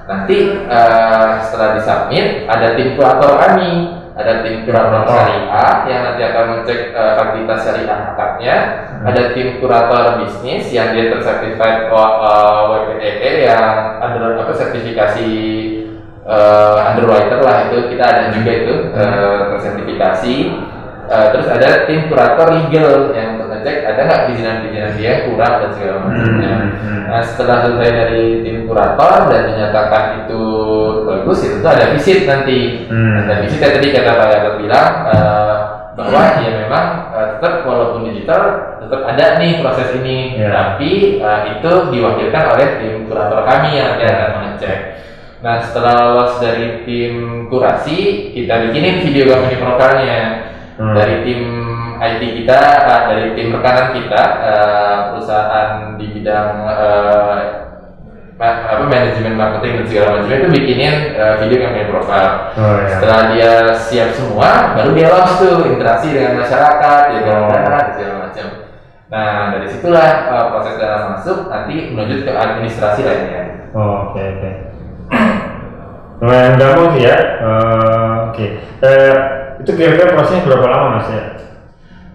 nanti 0.03 0.37
uh, 0.67 1.39
setelah 1.47 1.79
disubmit 1.79 2.43
ada 2.51 2.75
tim 2.75 2.99
kurator 2.99 3.39
kami, 3.39 3.71
ada 4.15 4.47
tim 4.47 4.63
kurator 4.63 5.03
syariah 5.11 5.75
yang 5.91 6.01
nanti 6.07 6.21
akan 6.23 6.43
mengecek 6.55 6.95
uh, 6.95 7.19
validitas 7.19 7.59
syariah 7.67 7.99
akadnya, 8.15 8.55
ada 9.03 9.21
tim 9.35 9.59
kurator 9.59 10.23
bisnis 10.23 10.71
yang 10.71 10.95
dia 10.95 11.11
tersertified 11.11 11.91
uh, 11.91 12.71
WPEE 12.71 13.43
yang 13.43 13.99
under 13.99 14.39
apa 14.39 14.55
sertifikasi 14.55 15.29
uh, 16.23 16.95
underwriter 16.95 17.43
lah 17.43 17.67
itu 17.67 17.91
kita 17.91 18.03
ada 18.07 18.23
juga 18.31 18.51
itu 18.55 18.73
uh, 18.95 19.39
tersertifikasi. 19.55 20.35
Uh, 21.05 21.29
terus 21.29 21.45
ada 21.45 21.85
tim 21.85 22.09
kurator 22.09 22.49
legal 22.49 23.13
yang 23.13 23.37
untuk 23.37 23.53
ngecek 23.53 23.85
ada 23.85 24.09
nggak 24.09 24.21
perizinan-perizinan 24.25 24.91
dia 24.97 25.13
kurang 25.29 25.53
dan 25.61 25.71
segala 25.77 25.97
macamnya. 26.01 26.49
Hmm, 26.49 26.69
hmm. 26.81 27.01
Nah 27.05 27.21
setelah 27.21 27.57
selesai 27.61 27.91
dari 27.93 28.25
tim 28.41 28.65
kurator 28.65 29.29
dan 29.29 29.41
dinyatakan 29.53 30.25
itu 30.25 30.41
bagus, 31.25 31.41
itu 31.41 31.57
tuh 31.57 31.71
ada 31.73 31.85
visit 31.89 32.29
nanti. 32.29 32.85
Hmm. 32.85 33.25
Ada 33.25 33.41
visit 33.41 33.57
yang 33.57 33.73
tadi 33.73 33.87
kata 33.89 34.11
Pak 34.13 34.27
Gatot 34.29 34.55
bilang 34.61 34.89
eh, 35.09 35.55
bahwa 35.97 36.21
ya 36.37 36.51
memang 36.61 36.85
eh, 37.17 37.27
tetap 37.33 37.65
walaupun 37.65 38.05
digital 38.05 38.41
tetap 38.77 39.01
ada 39.09 39.41
nih 39.41 39.65
proses 39.65 39.89
ini, 39.97 40.37
Ya. 40.37 40.53
tapi 40.53 41.17
eh, 41.17 41.39
itu 41.57 41.71
diwakilkan 41.89 42.43
oleh 42.53 42.67
tim 42.77 43.09
kurator 43.09 43.41
kami 43.41 43.73
yang 43.73 43.97
nanti 43.97 44.05
akan 44.05 44.29
mengecek. 44.37 44.79
Nah 45.41 45.57
setelah 45.65 45.93
lolos 46.13 46.37
dari 46.37 46.85
tim 46.85 47.13
kurasi, 47.49 48.29
kita 48.37 48.69
bikinin 48.69 49.01
video 49.01 49.33
company 49.33 49.57
profilnya 49.57 50.21
Hmm. 50.77 50.93
dari 50.93 51.25
tim 51.25 51.41
IT 51.97 52.21
kita, 52.43 52.59
eh, 52.85 53.01
dari 53.09 53.25
tim 53.33 53.49
rekanan 53.49 53.97
kita, 53.97 54.23
eh, 54.45 54.97
perusahaan 55.09 55.95
di 55.97 56.05
bidang 56.11 56.47
ma- 56.61 57.64
apa 58.35 58.83
manajemen 58.91 59.39
marketing 59.39 59.79
dan 59.79 59.85
segala 59.87 60.07
macam 60.19 60.27
itu 60.27 60.47
bikinin 60.51 60.95
eh, 61.15 61.35
video 61.39 61.57
campaign 61.63 61.87
profile. 61.87 62.33
Oh 62.59 62.75
ya. 62.83 62.87
Setelah 62.99 63.21
dia 63.31 63.51
siap 63.79 64.09
semua, 64.11 64.75
baru 64.75 64.91
dia 64.91 65.07
launch 65.07 65.39
tuh 65.39 65.63
interaksi 65.71 66.11
dengan 66.11 66.43
masyarakat, 66.43 67.01
dia 67.15 67.21
Oh. 67.31 67.47
dan 67.47 67.85
segala 67.95 68.15
macam. 68.27 68.47
Nah 69.07 69.55
dari 69.55 69.67
situlah 69.71 70.09
eh, 70.27 70.45
proses 70.51 70.75
dana 70.75 70.97
masuk 71.15 71.47
nanti 71.47 71.75
menuju 71.95 72.27
ke 72.27 72.31
administrasi 72.35 73.01
lainnya. 73.07 73.71
Oh, 73.71 74.11
oke 74.11 74.19
oke. 74.19 74.51
Lumayan 76.23 76.59
gampang 76.59 76.89
sih 76.95 77.03
ya. 77.07 77.17
Eh, 77.39 78.15
oke. 78.31 78.45
Eh, 78.83 79.15
itu 79.63 79.71
kira-kira 79.79 80.11
prosesnya 80.11 80.43
berapa 80.43 80.67
lama 80.67 80.87
mas 80.99 81.07
ya? 81.07 81.23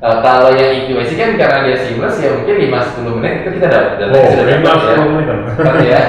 Eh, 0.01 0.17
kalau 0.25 0.49
yang 0.57 0.73
EQIC 0.73 1.13
kan 1.13 1.31
karena 1.37 1.59
dia 1.69 1.77
seamless 1.77 2.17
ya 2.25 2.33
mungkin 2.33 2.57
5-10 2.73 3.17
menit 3.21 3.33
itu 3.45 3.49
kita 3.61 3.69
dapat 3.69 3.93
data 4.01 4.13
Oh, 4.17 4.25
sudah 4.33 4.45
dapat 4.49 4.81
ya. 4.81 4.97
menit. 5.05 5.27
Cepat 5.29 5.75
ya. 5.85 5.85
Ya. 5.91 6.01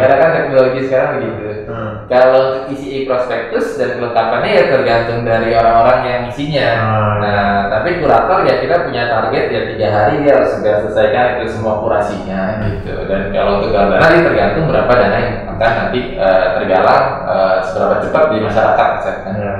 Karena 0.00 0.16
kan 0.16 0.30
teknologi 0.32 0.80
sekarang 0.88 1.10
begitu. 1.20 1.44
Hmm. 1.68 1.90
Kalau 2.08 2.44
isi 2.72 2.86
e-prospektus 3.02 3.76
dan 3.76 4.00
kelengkapannya 4.00 4.48
ya 4.48 4.64
tergantung 4.72 5.28
dari 5.28 5.52
orang-orang 5.52 6.00
yang 6.08 6.20
isinya. 6.32 6.68
Ah. 6.72 7.14
Nah, 7.20 7.56
tapi 7.68 8.00
kurator 8.00 8.48
ya 8.48 8.64
kita 8.64 8.88
punya 8.88 9.12
target 9.12 9.44
ya 9.52 9.60
tiga 9.68 9.86
hari 9.92 10.14
dia 10.24 10.32
harus 10.40 10.56
sudah 10.56 10.74
selesaikan 10.88 11.26
itu 11.36 11.52
semua 11.52 11.84
kurasinya 11.84 12.64
gitu. 12.64 12.96
Dan 13.12 13.28
kalau 13.28 13.60
untuk 13.60 13.76
dana 13.76 14.00
ini 14.08 14.24
tergantung 14.24 14.72
berapa 14.72 14.92
dana 14.96 15.16
yang 15.20 15.34
akan 15.52 15.72
nanti 15.84 16.00
eh, 16.16 16.46
tergalang 16.56 17.04
eh, 17.28 17.54
seberapa 17.60 17.96
cepat 18.08 18.24
di 18.32 18.38
masyarakat 18.40 18.88
misalkan. 18.96 19.34
Ya. 19.36 19.54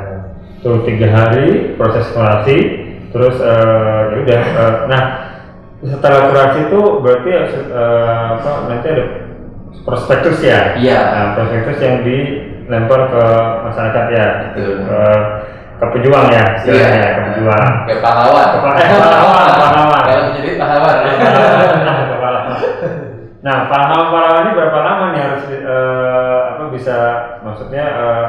Tuh 0.65 0.83
tiga 0.89 1.09
hari 1.13 1.77
proses 1.77 2.09
kurasi, 2.17 2.86
terus 3.17 3.37
eh, 3.41 4.01
ya 4.13 4.17
udah. 4.21 4.43
eh, 4.45 4.77
nah 4.93 5.03
setelah 5.81 6.21
kurasi 6.29 6.59
itu 6.69 6.81
berarti 7.01 7.31
eh, 7.33 8.25
apa 8.37 8.51
nanti 8.69 8.87
ada 8.93 9.05
prospektus 9.87 10.37
ya? 10.43 10.75
Iya. 10.77 11.01
Nah, 11.01 11.27
prospektus 11.39 11.79
yang 11.79 12.03
dilempar 12.03 13.01
ke 13.09 13.25
masyarakat 13.71 14.05
ya, 14.11 14.27
Betul. 14.51 14.83
ke, 14.83 15.01
ke 15.77 15.85
pejuang 15.95 16.27
ya, 16.33 16.45
istilahnya 16.59 16.99
ya, 16.99 17.09
ke 17.15 17.21
pejuang. 17.31 17.67
Kayak 17.87 18.01
pahlawan. 18.03 18.47
Ke 18.51 18.59
pa- 18.65 18.77
eh, 18.83 18.89
pahlawan, 18.99 19.47
pahlawan. 19.55 20.03
Kalau 20.09 20.23
menjadi 20.33 20.51
pahlawan. 20.59 20.97
nah, 23.47 23.57
pahlawan-pahlawan 23.71 24.43
ini 24.43 24.53
berapa 24.59 24.79
lama 24.83 25.05
nih 25.15 25.21
harus 25.23 25.45
eh, 25.55 26.41
apa 26.57 26.65
bisa 26.75 26.97
maksudnya 27.47 27.85
eh, 27.87 28.25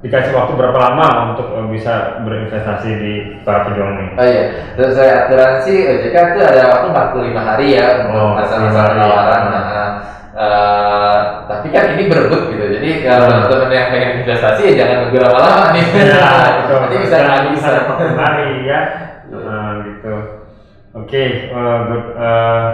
dikasih 0.00 0.32
waktu 0.32 0.52
berapa 0.56 0.78
lama 0.80 1.08
untuk 1.30 1.52
eh, 1.52 1.66
bisa 1.68 2.24
berinvestasi 2.24 2.90
di 2.96 3.12
para 3.44 3.68
pejuang 3.68 4.00
ini? 4.00 4.08
Oh 4.16 4.24
iya, 4.24 4.44
sesuai 4.74 5.10
aturan 5.12 5.52
sih 5.60 5.78
OJK 5.84 6.16
itu 6.32 6.40
ada 6.40 6.62
waktu 6.72 6.86
45 6.88 7.36
hari 7.36 7.66
ya 7.76 7.86
untuk 8.08 8.16
Oh, 8.16 8.32
masa-masa 8.32 8.80
45 8.80 8.80
hari. 8.80 8.92
penawaran. 8.96 9.42
Nah, 9.44 9.88
eh, 10.30 11.18
tapi 11.44 11.66
kan 11.68 11.84
ini 11.92 12.02
berebut 12.08 12.42
gitu, 12.48 12.64
jadi 12.80 12.90
kalau 13.04 13.26
Hmm. 13.28 13.34
teman-teman 13.44 13.70
yang 13.70 13.88
pengen 13.92 14.12
investasi 14.20 14.60
ya 14.62 14.72
jangan 14.78 14.96
nunggu 15.04 15.18
lama-lama 15.20 15.64
nih. 15.76 15.84
Ya, 16.00 16.30
itu 16.64 16.72
Nanti 16.72 16.96
bisa 16.98 17.16
nggak 17.18 17.40
bisa. 17.52 17.70
hari 18.16 18.48
ya. 18.64 18.80
Nah, 19.30 19.70
gitu. 19.84 20.14
Oke, 20.90 21.22
eh, 21.46 21.78
good. 21.86 22.04
Eh, 22.16 22.64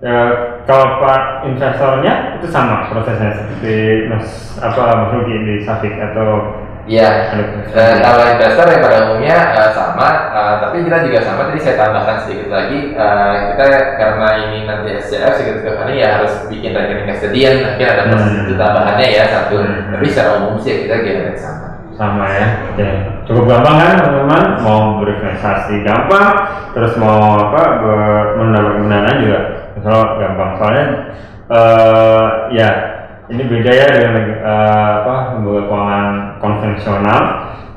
ya, 0.00 0.18
kalau 0.64 0.98
pak 0.98 1.46
investornya 1.46 2.38
itu 2.38 2.46
sama 2.48 2.88
prosesnya 2.88 3.30
seperti 3.36 3.76
mas 4.10 4.26
apa 4.58 4.82
mas 4.96 5.10
Ruki 5.12 5.36
di 5.38 5.54
Safik 5.62 5.94
atau 5.94 6.60
Iya. 6.84 7.32
Eh, 7.72 7.96
kalau 8.04 8.28
investor 8.36 8.68
yang 8.68 8.84
pada 8.84 9.08
umumnya 9.08 9.56
eh, 9.56 9.72
sama, 9.72 10.04
eh, 10.36 10.54
tapi 10.60 10.84
kita 10.84 11.00
juga 11.00 11.24
sama. 11.24 11.48
Tadi 11.48 11.56
saya 11.64 11.80
tambahkan 11.80 12.20
sedikit 12.20 12.52
lagi, 12.52 12.92
eh, 12.92 13.34
kita 13.56 13.64
karena 13.96 14.28
ini 14.44 14.68
nanti 14.68 14.92
SCF 15.00 15.32
Security 15.32 15.64
Company 15.64 16.04
ya 16.04 16.20
harus 16.20 16.44
bikin 16.44 16.76
rekening 16.76 17.08
custodian. 17.08 17.72
Mungkin 17.72 17.88
ada 17.88 18.04
proses 18.12 18.28
Hmm. 18.36 18.42
itu 18.44 18.54
tambahannya 18.60 19.06
ya 19.08 19.24
satu. 19.32 19.64
Hmm. 19.64 19.96
Tapi 19.96 20.06
secara 20.12 20.30
umum 20.44 20.60
sih 20.60 20.84
kita 20.84 21.00
generate 21.00 21.40
sama. 21.40 21.66
sama 21.96 22.26
ya. 22.28 22.46
Oke. 22.68 22.86
Cukup 23.32 23.44
gampang 23.48 23.76
kan 23.80 23.92
teman-teman? 24.04 24.44
Mau 24.60 25.00
berinvestasi 25.00 25.86
gampang, 25.88 26.26
terus 26.76 27.00
mau 27.00 27.48
apa 27.48 27.80
ber- 27.80 28.30
mendapat 28.44 28.74
pendanaan 28.84 29.16
juga 29.24 29.38
so, 29.82 29.94
gampang. 30.20 30.50
Soalnya 30.60 30.86
eh 31.44 32.28
ya 32.56 32.70
ini 33.32 33.42
beda 33.48 33.72
ya 33.72 33.86
dengan 33.88 34.14
eh, 34.40 34.90
apa 35.04 35.14
lembaga 35.36 35.62
keuangan 35.68 36.08
konvensional. 36.40 37.22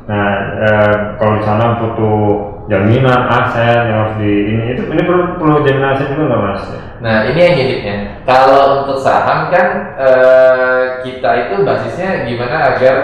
Nah 0.07 0.27
eh, 0.63 0.95
kalau 1.19 1.33
di 1.39 1.43
sana 1.43 1.65
butuh 1.83 2.19
jaminan 2.67 3.27
aset 3.31 3.87
yang 3.87 3.99
harus 4.07 4.15
di 4.19 4.31
ini 4.55 4.63
itu 4.75 4.83
ini 4.91 5.01
perlu 5.03 5.39
perlu 5.39 5.63
jaminan 5.63 5.95
aset 5.95 6.11
juga 6.11 6.23
nggak 6.31 6.41
mas? 6.43 6.63
Nah 7.03 7.15
ini 7.27 7.39
yang 7.39 7.55
uniknya. 7.59 7.97
Kalau 8.23 8.83
untuk 8.83 8.99
saham 8.99 9.51
kan 9.51 9.67
eh, 9.99 10.83
kita 11.03 11.29
itu 11.47 11.55
basisnya 11.63 12.23
gimana 12.27 12.75
agar 12.75 12.95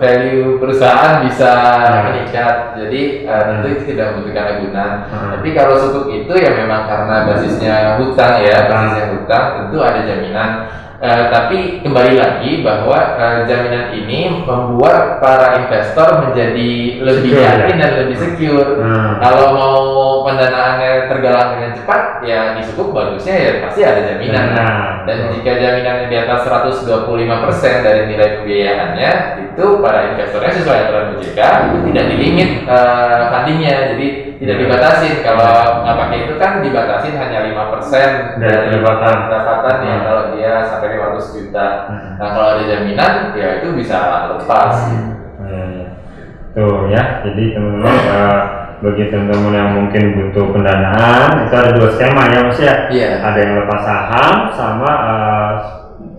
value 0.00 0.56
perusahaan 0.62 1.24
bisa 1.24 1.50
Hmm. 1.52 2.02
meningkat. 2.12 2.56
Jadi 2.78 3.00
eh, 3.26 3.42
tentu 3.48 3.66
itu 3.72 3.82
tidak 3.92 4.06
membutuhkan 4.16 4.46
agunan. 4.56 4.92
Hmm. 5.10 5.30
Tapi 5.36 5.48
kalau 5.52 5.74
sukuk 5.76 6.06
itu 6.12 6.34
ya 6.38 6.50
memang 6.56 6.88
karena 6.88 7.16
basisnya 7.28 7.74
hutang 8.00 8.40
ya, 8.40 8.56
basisnya 8.70 9.04
hutang 9.16 9.44
tentu 9.58 9.76
ada 9.82 10.00
jaminan 10.06 10.50
Eh, 11.02 11.34
tapi 11.34 11.82
kembali 11.82 12.14
lagi 12.14 12.62
bahwa 12.62 12.94
eh, 13.18 13.42
jaminan 13.50 13.90
ini 13.90 14.46
membuat 14.46 15.18
para 15.18 15.58
investor 15.58 16.22
menjadi 16.22 17.02
lebih 17.02 17.34
Secure, 17.34 17.42
yakin 17.42 17.74
ya? 17.74 17.82
dan 17.82 17.92
lebih 18.06 18.16
secure. 18.22 18.68
Hmm. 18.78 19.18
Kalau 19.18 19.46
mau 19.50 19.82
pendanaannya 20.22 21.10
tergalang 21.10 21.58
dengan 21.58 21.74
cepat, 21.74 22.22
ya 22.22 22.54
di 22.54 22.62
sukuk 22.62 22.94
bagusnya 22.94 23.34
ya 23.34 23.52
pasti 23.66 23.82
ada 23.82 24.14
jaminan. 24.14 24.46
Nah, 24.54 25.02
Dan 25.02 25.34
jika 25.34 25.58
jaminannya 25.58 26.06
di 26.06 26.16
atas 26.22 26.46
125% 26.46 27.82
dari 27.82 28.06
nilai 28.06 28.38
pembiayaannya, 28.38 29.10
itu 29.52 29.66
para 29.78 29.98
investornya 30.10 30.52
sesuai 30.56 30.78
aturan 30.82 31.06
OJK 31.12 31.38
itu 31.38 31.76
tidak 31.92 32.04
dilimit 32.08 32.50
eh, 32.64 33.20
fundingnya, 33.28 33.74
jadi 33.92 34.06
tidak 34.40 34.54
Hmm. 34.56 34.62
dibatasin. 34.66 35.14
Kalau 35.20 35.52
nggak 35.84 35.96
pakai 36.00 36.18
itu 36.24 36.34
kan 36.40 36.52
dibatasin 36.58 37.14
hanya 37.14 37.38
5% 37.46 38.40
Dari 38.40 38.72
pendapatan. 38.72 39.14
pendapatan 39.28 39.76
ya 39.84 39.94
Hmm. 39.94 40.04
kalau 40.04 40.22
dia 40.32 40.52
sampai 40.64 40.88
500 40.96 41.26
juta. 41.30 41.68
Hmm. 41.86 42.10
Nah 42.16 42.28
kalau 42.32 42.48
ada 42.56 42.64
jaminan, 42.64 43.12
ya 43.36 43.48
itu 43.60 43.68
bisa 43.76 43.98
lepas. 44.32 44.74
Hmm. 45.38 45.84
Tuh 46.52 46.92
ya, 46.92 47.24
jadi 47.24 47.56
teman-teman 47.56 47.96
eh, 48.12 48.40
bagi 48.82 49.04
teman-teman 49.08 49.54
yang 49.54 49.70
mungkin 49.72 50.02
butuh 50.12 50.52
pendanaan 50.52 51.48
itu 51.48 51.54
ada 51.54 51.70
dua 51.72 51.88
skema 51.94 52.28
ya 52.28 52.40
mas 52.44 52.58
ya. 52.60 52.74
Iya. 52.92 53.10
Ada 53.24 53.38
yang 53.40 53.52
lepas 53.64 53.80
saham 53.80 54.34
sama 54.52 54.90
eh, 54.92 55.52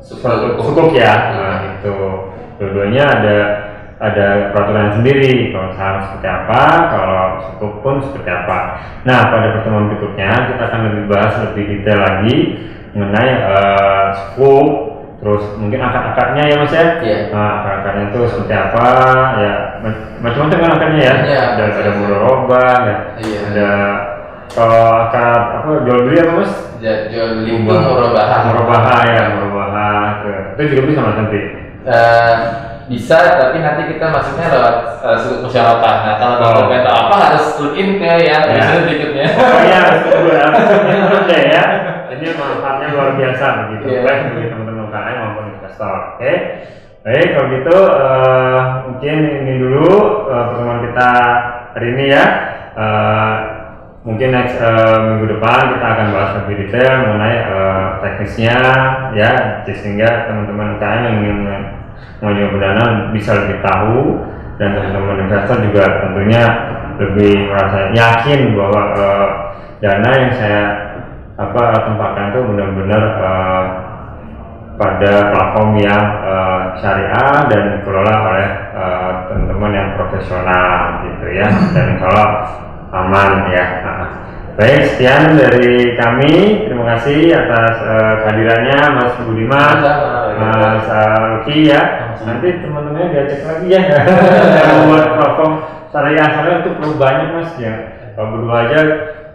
Sukuk. 0.01 0.57
sukuk 0.59 0.89
ya. 0.91 1.13
Nah 1.37 1.57
itu 1.77 1.93
dua-duanya 2.63 3.03
ada 3.03 3.37
ada 3.99 4.27
peraturan 4.55 4.99
sendiri. 4.99 5.51
Kalau 5.51 5.75
saham 5.75 5.95
seperti 6.07 6.27
apa, 6.27 6.61
kalau 6.91 7.21
sukuk 7.51 7.73
pun 7.83 7.95
seperti 8.03 8.29
apa. 8.31 8.59
Nah 9.03 9.19
pada 9.27 9.47
pertemuan 9.59 9.91
berikutnya 9.91 10.31
kita 10.51 10.63
akan 10.71 10.79
lebih 10.87 11.03
bahas 11.11 11.33
lebih 11.51 11.63
detail 11.67 11.99
lagi 12.03 12.35
mengenai 12.93 13.29
eh, 13.31 14.07
sukuk, 14.15 14.67
terus 15.23 15.43
mungkin 15.57 15.79
akad-akadnya 15.81 16.43
ya 16.45 16.55
mas 16.61 16.73
ya. 16.75 16.85
Iya. 16.99 17.17
Nah, 17.31 17.49
akar-akarnya 17.63 18.03
itu 18.11 18.19
seperti 18.27 18.53
apa? 18.53 18.85
Ya, 19.39 19.53
ma- 19.81 20.03
macam-macam 20.21 20.57
kan 20.61 20.71
akarnya 20.77 21.01
ya. 21.01 21.15
Iya. 21.25 21.41
Ada 21.57 21.63
ada 21.79 21.91
muroroba, 21.97 22.65
ya. 22.85 22.95
Iya. 23.23 23.39
Ada 23.49 23.69
kalau 24.53 24.83
akar 25.09 25.63
apa 25.63 25.69
jual 25.87 25.99
beli 26.05 26.17
apa 26.21 26.33
mas? 26.37 26.51
Jual 26.83 27.27
beli 27.39 27.51
itu 27.55 27.63
Murabah. 27.65 27.87
murabaha. 27.89 28.37
Murabaha 28.51 28.95
ya, 29.09 29.23
murabaha. 29.33 29.89
Itu 30.53 30.61
juga 30.75 30.81
bisa 30.91 30.99
mas 31.01 31.17
nanti. 31.17 31.41
Eh, 31.83 32.35
bisa 32.83 33.15
tapi 33.39 33.63
nanti 33.63 33.95
kita 33.95 34.11
masuknya 34.11 34.51
lewat 34.51 34.75
uh, 34.99 35.15
sudut 35.15 35.47
musyawarah. 35.47 35.95
Nah 36.03 36.15
kalau 36.19 36.35
Oh. 36.39 36.51
dokter 36.63 36.83
tahu 36.83 36.95
apa 37.07 37.15
harus 37.15 37.45
login 37.63 37.89
ke 37.95 38.11
yang 38.27 38.43
Ya. 38.43 38.59
episode 38.59 38.83
berikutnya. 38.87 39.25
Pokoknya 39.35 39.79
tunggu 40.03 40.29
ya, 40.31 40.45
tunggu 40.83 41.15
aja 41.23 41.37
ya. 41.47 41.63
Ini 42.13 42.25
manfaatnya 42.35 42.87
luar 42.91 43.09
biasa 43.15 43.45
begitu, 43.67 43.85
Iya. 43.87 43.99
baik 44.03 44.19
bagi 44.31 44.45
teman-teman 44.51 44.83
UKM 44.91 45.15
maupun 45.15 45.45
investor. 45.55 45.95
Oke, 46.19 46.31
baik 47.03 47.27
kalau 47.35 47.47
gitu 47.55 47.77
eh, 47.87 48.59
mungkin 48.83 49.17
ini 49.43 49.53
dulu 49.63 49.87
eh, 50.27 50.43
pertemuan 50.51 50.79
kita 50.91 51.09
hari 51.71 51.87
ini 51.95 52.05
ya. 52.11 52.23
Eh, 52.75 53.35
mungkin 54.03 54.35
next 54.35 54.59
eh, 54.59 54.97
minggu 54.99 55.39
depan 55.39 55.79
kita 55.79 55.85
akan 55.87 56.07
bahas 56.11 56.31
lebih 56.43 56.55
detail 56.67 56.93
mengenai 57.07 57.37
eh, 57.39 57.85
teknisnya 58.03 58.57
ya, 59.15 59.31
sehingga 59.63 60.27
teman-teman 60.27 60.75
UKM 60.75 61.01
yang 61.07 61.17
ingin 61.23 61.37
mengajukan 62.19 62.51
pendanaan 62.59 62.93
bisa 63.15 63.31
lebih 63.43 63.57
tahu. 63.63 63.97
Dan 64.53 64.77
teman-teman 64.77 65.25
investor 65.25 65.57
juga 65.65 65.83
tentunya 66.05 66.43
lebih 67.01 67.49
merasa 67.49 67.89
yakin 67.89 68.53
bahwa 68.53 68.81
eh, 68.93 69.27
dana 69.81 70.09
yang 70.13 70.31
saya 70.35 70.63
apa 71.33 71.63
tempatkan 71.89 72.29
itu 72.29 72.39
benar-benar 72.45 73.03
eh, 73.17 73.63
pada 74.77 75.13
platform 75.33 75.69
yang 75.81 76.05
eh, 76.21 76.61
syariah 76.77 77.33
dan 77.49 77.61
dikelola 77.79 78.15
oleh 78.29 78.47
eh, 78.77 79.11
teman-teman 79.31 79.71
yang 79.73 79.89
profesional 79.97 81.01
gitu 81.07 81.25
ya. 81.33 81.47
Dan 81.73 81.97
kalau 81.97 82.27
aman 82.93 83.49
ya. 83.49 83.65
Nah, 83.81 84.09
baik 84.53 84.93
sekian 84.93 85.33
dari 85.33 85.97
kami. 85.97 86.33
Terima 86.69 86.95
kasih 86.95 87.33
atas 87.33 87.75
eh, 87.81 88.13
kehadirannya 88.21 88.79
Mas 88.93 89.13
Budiman. 89.25 89.77
Mas 90.37 90.85
Alki 90.89 91.73
ya. 91.73 91.81
Nanti 92.23 92.47
teman-temannya 92.61 93.07
diajak 93.11 93.41
lagi 93.43 93.67
ya. 93.67 93.81
Yang 94.61 94.79
buat 94.87 95.07
platform 95.17 95.53
syariah 95.89 96.27
syariah 96.29 96.57
itu 96.61 96.69
perlu 96.77 96.95
banyak 96.97 97.29
mas 97.37 97.51
ya. 97.59 97.73
Kalau 98.13 98.29
berdua 98.37 98.55
aja 98.69 98.79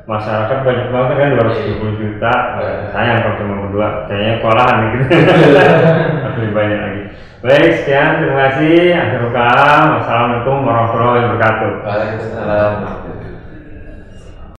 masyarakat 0.06 0.58
banyak 0.64 0.86
banget 0.94 1.14
kan. 1.18 1.28
270 1.36 2.00
juta. 2.00 2.34
Iya. 2.62 2.74
sayang 2.94 3.18
kalau 3.22 3.36
cuma 3.42 3.54
berdua. 3.66 3.88
Kayaknya 4.06 4.34
kewalahan 4.42 4.76
gitu 4.86 5.04
lebih 6.38 6.50
banyak 6.54 6.78
lagi. 6.78 7.02
Baik 7.38 7.70
sekian. 7.82 8.10
Terima 8.22 8.36
kasih. 8.48 8.78
Akhir 8.94 9.22
kalam. 9.30 9.86
Assalamualaikum 10.02 10.56
warahmatullahi 10.66 11.22
wabarakatuh. 11.26 11.72
Waalaikumsalam. 11.86 12.72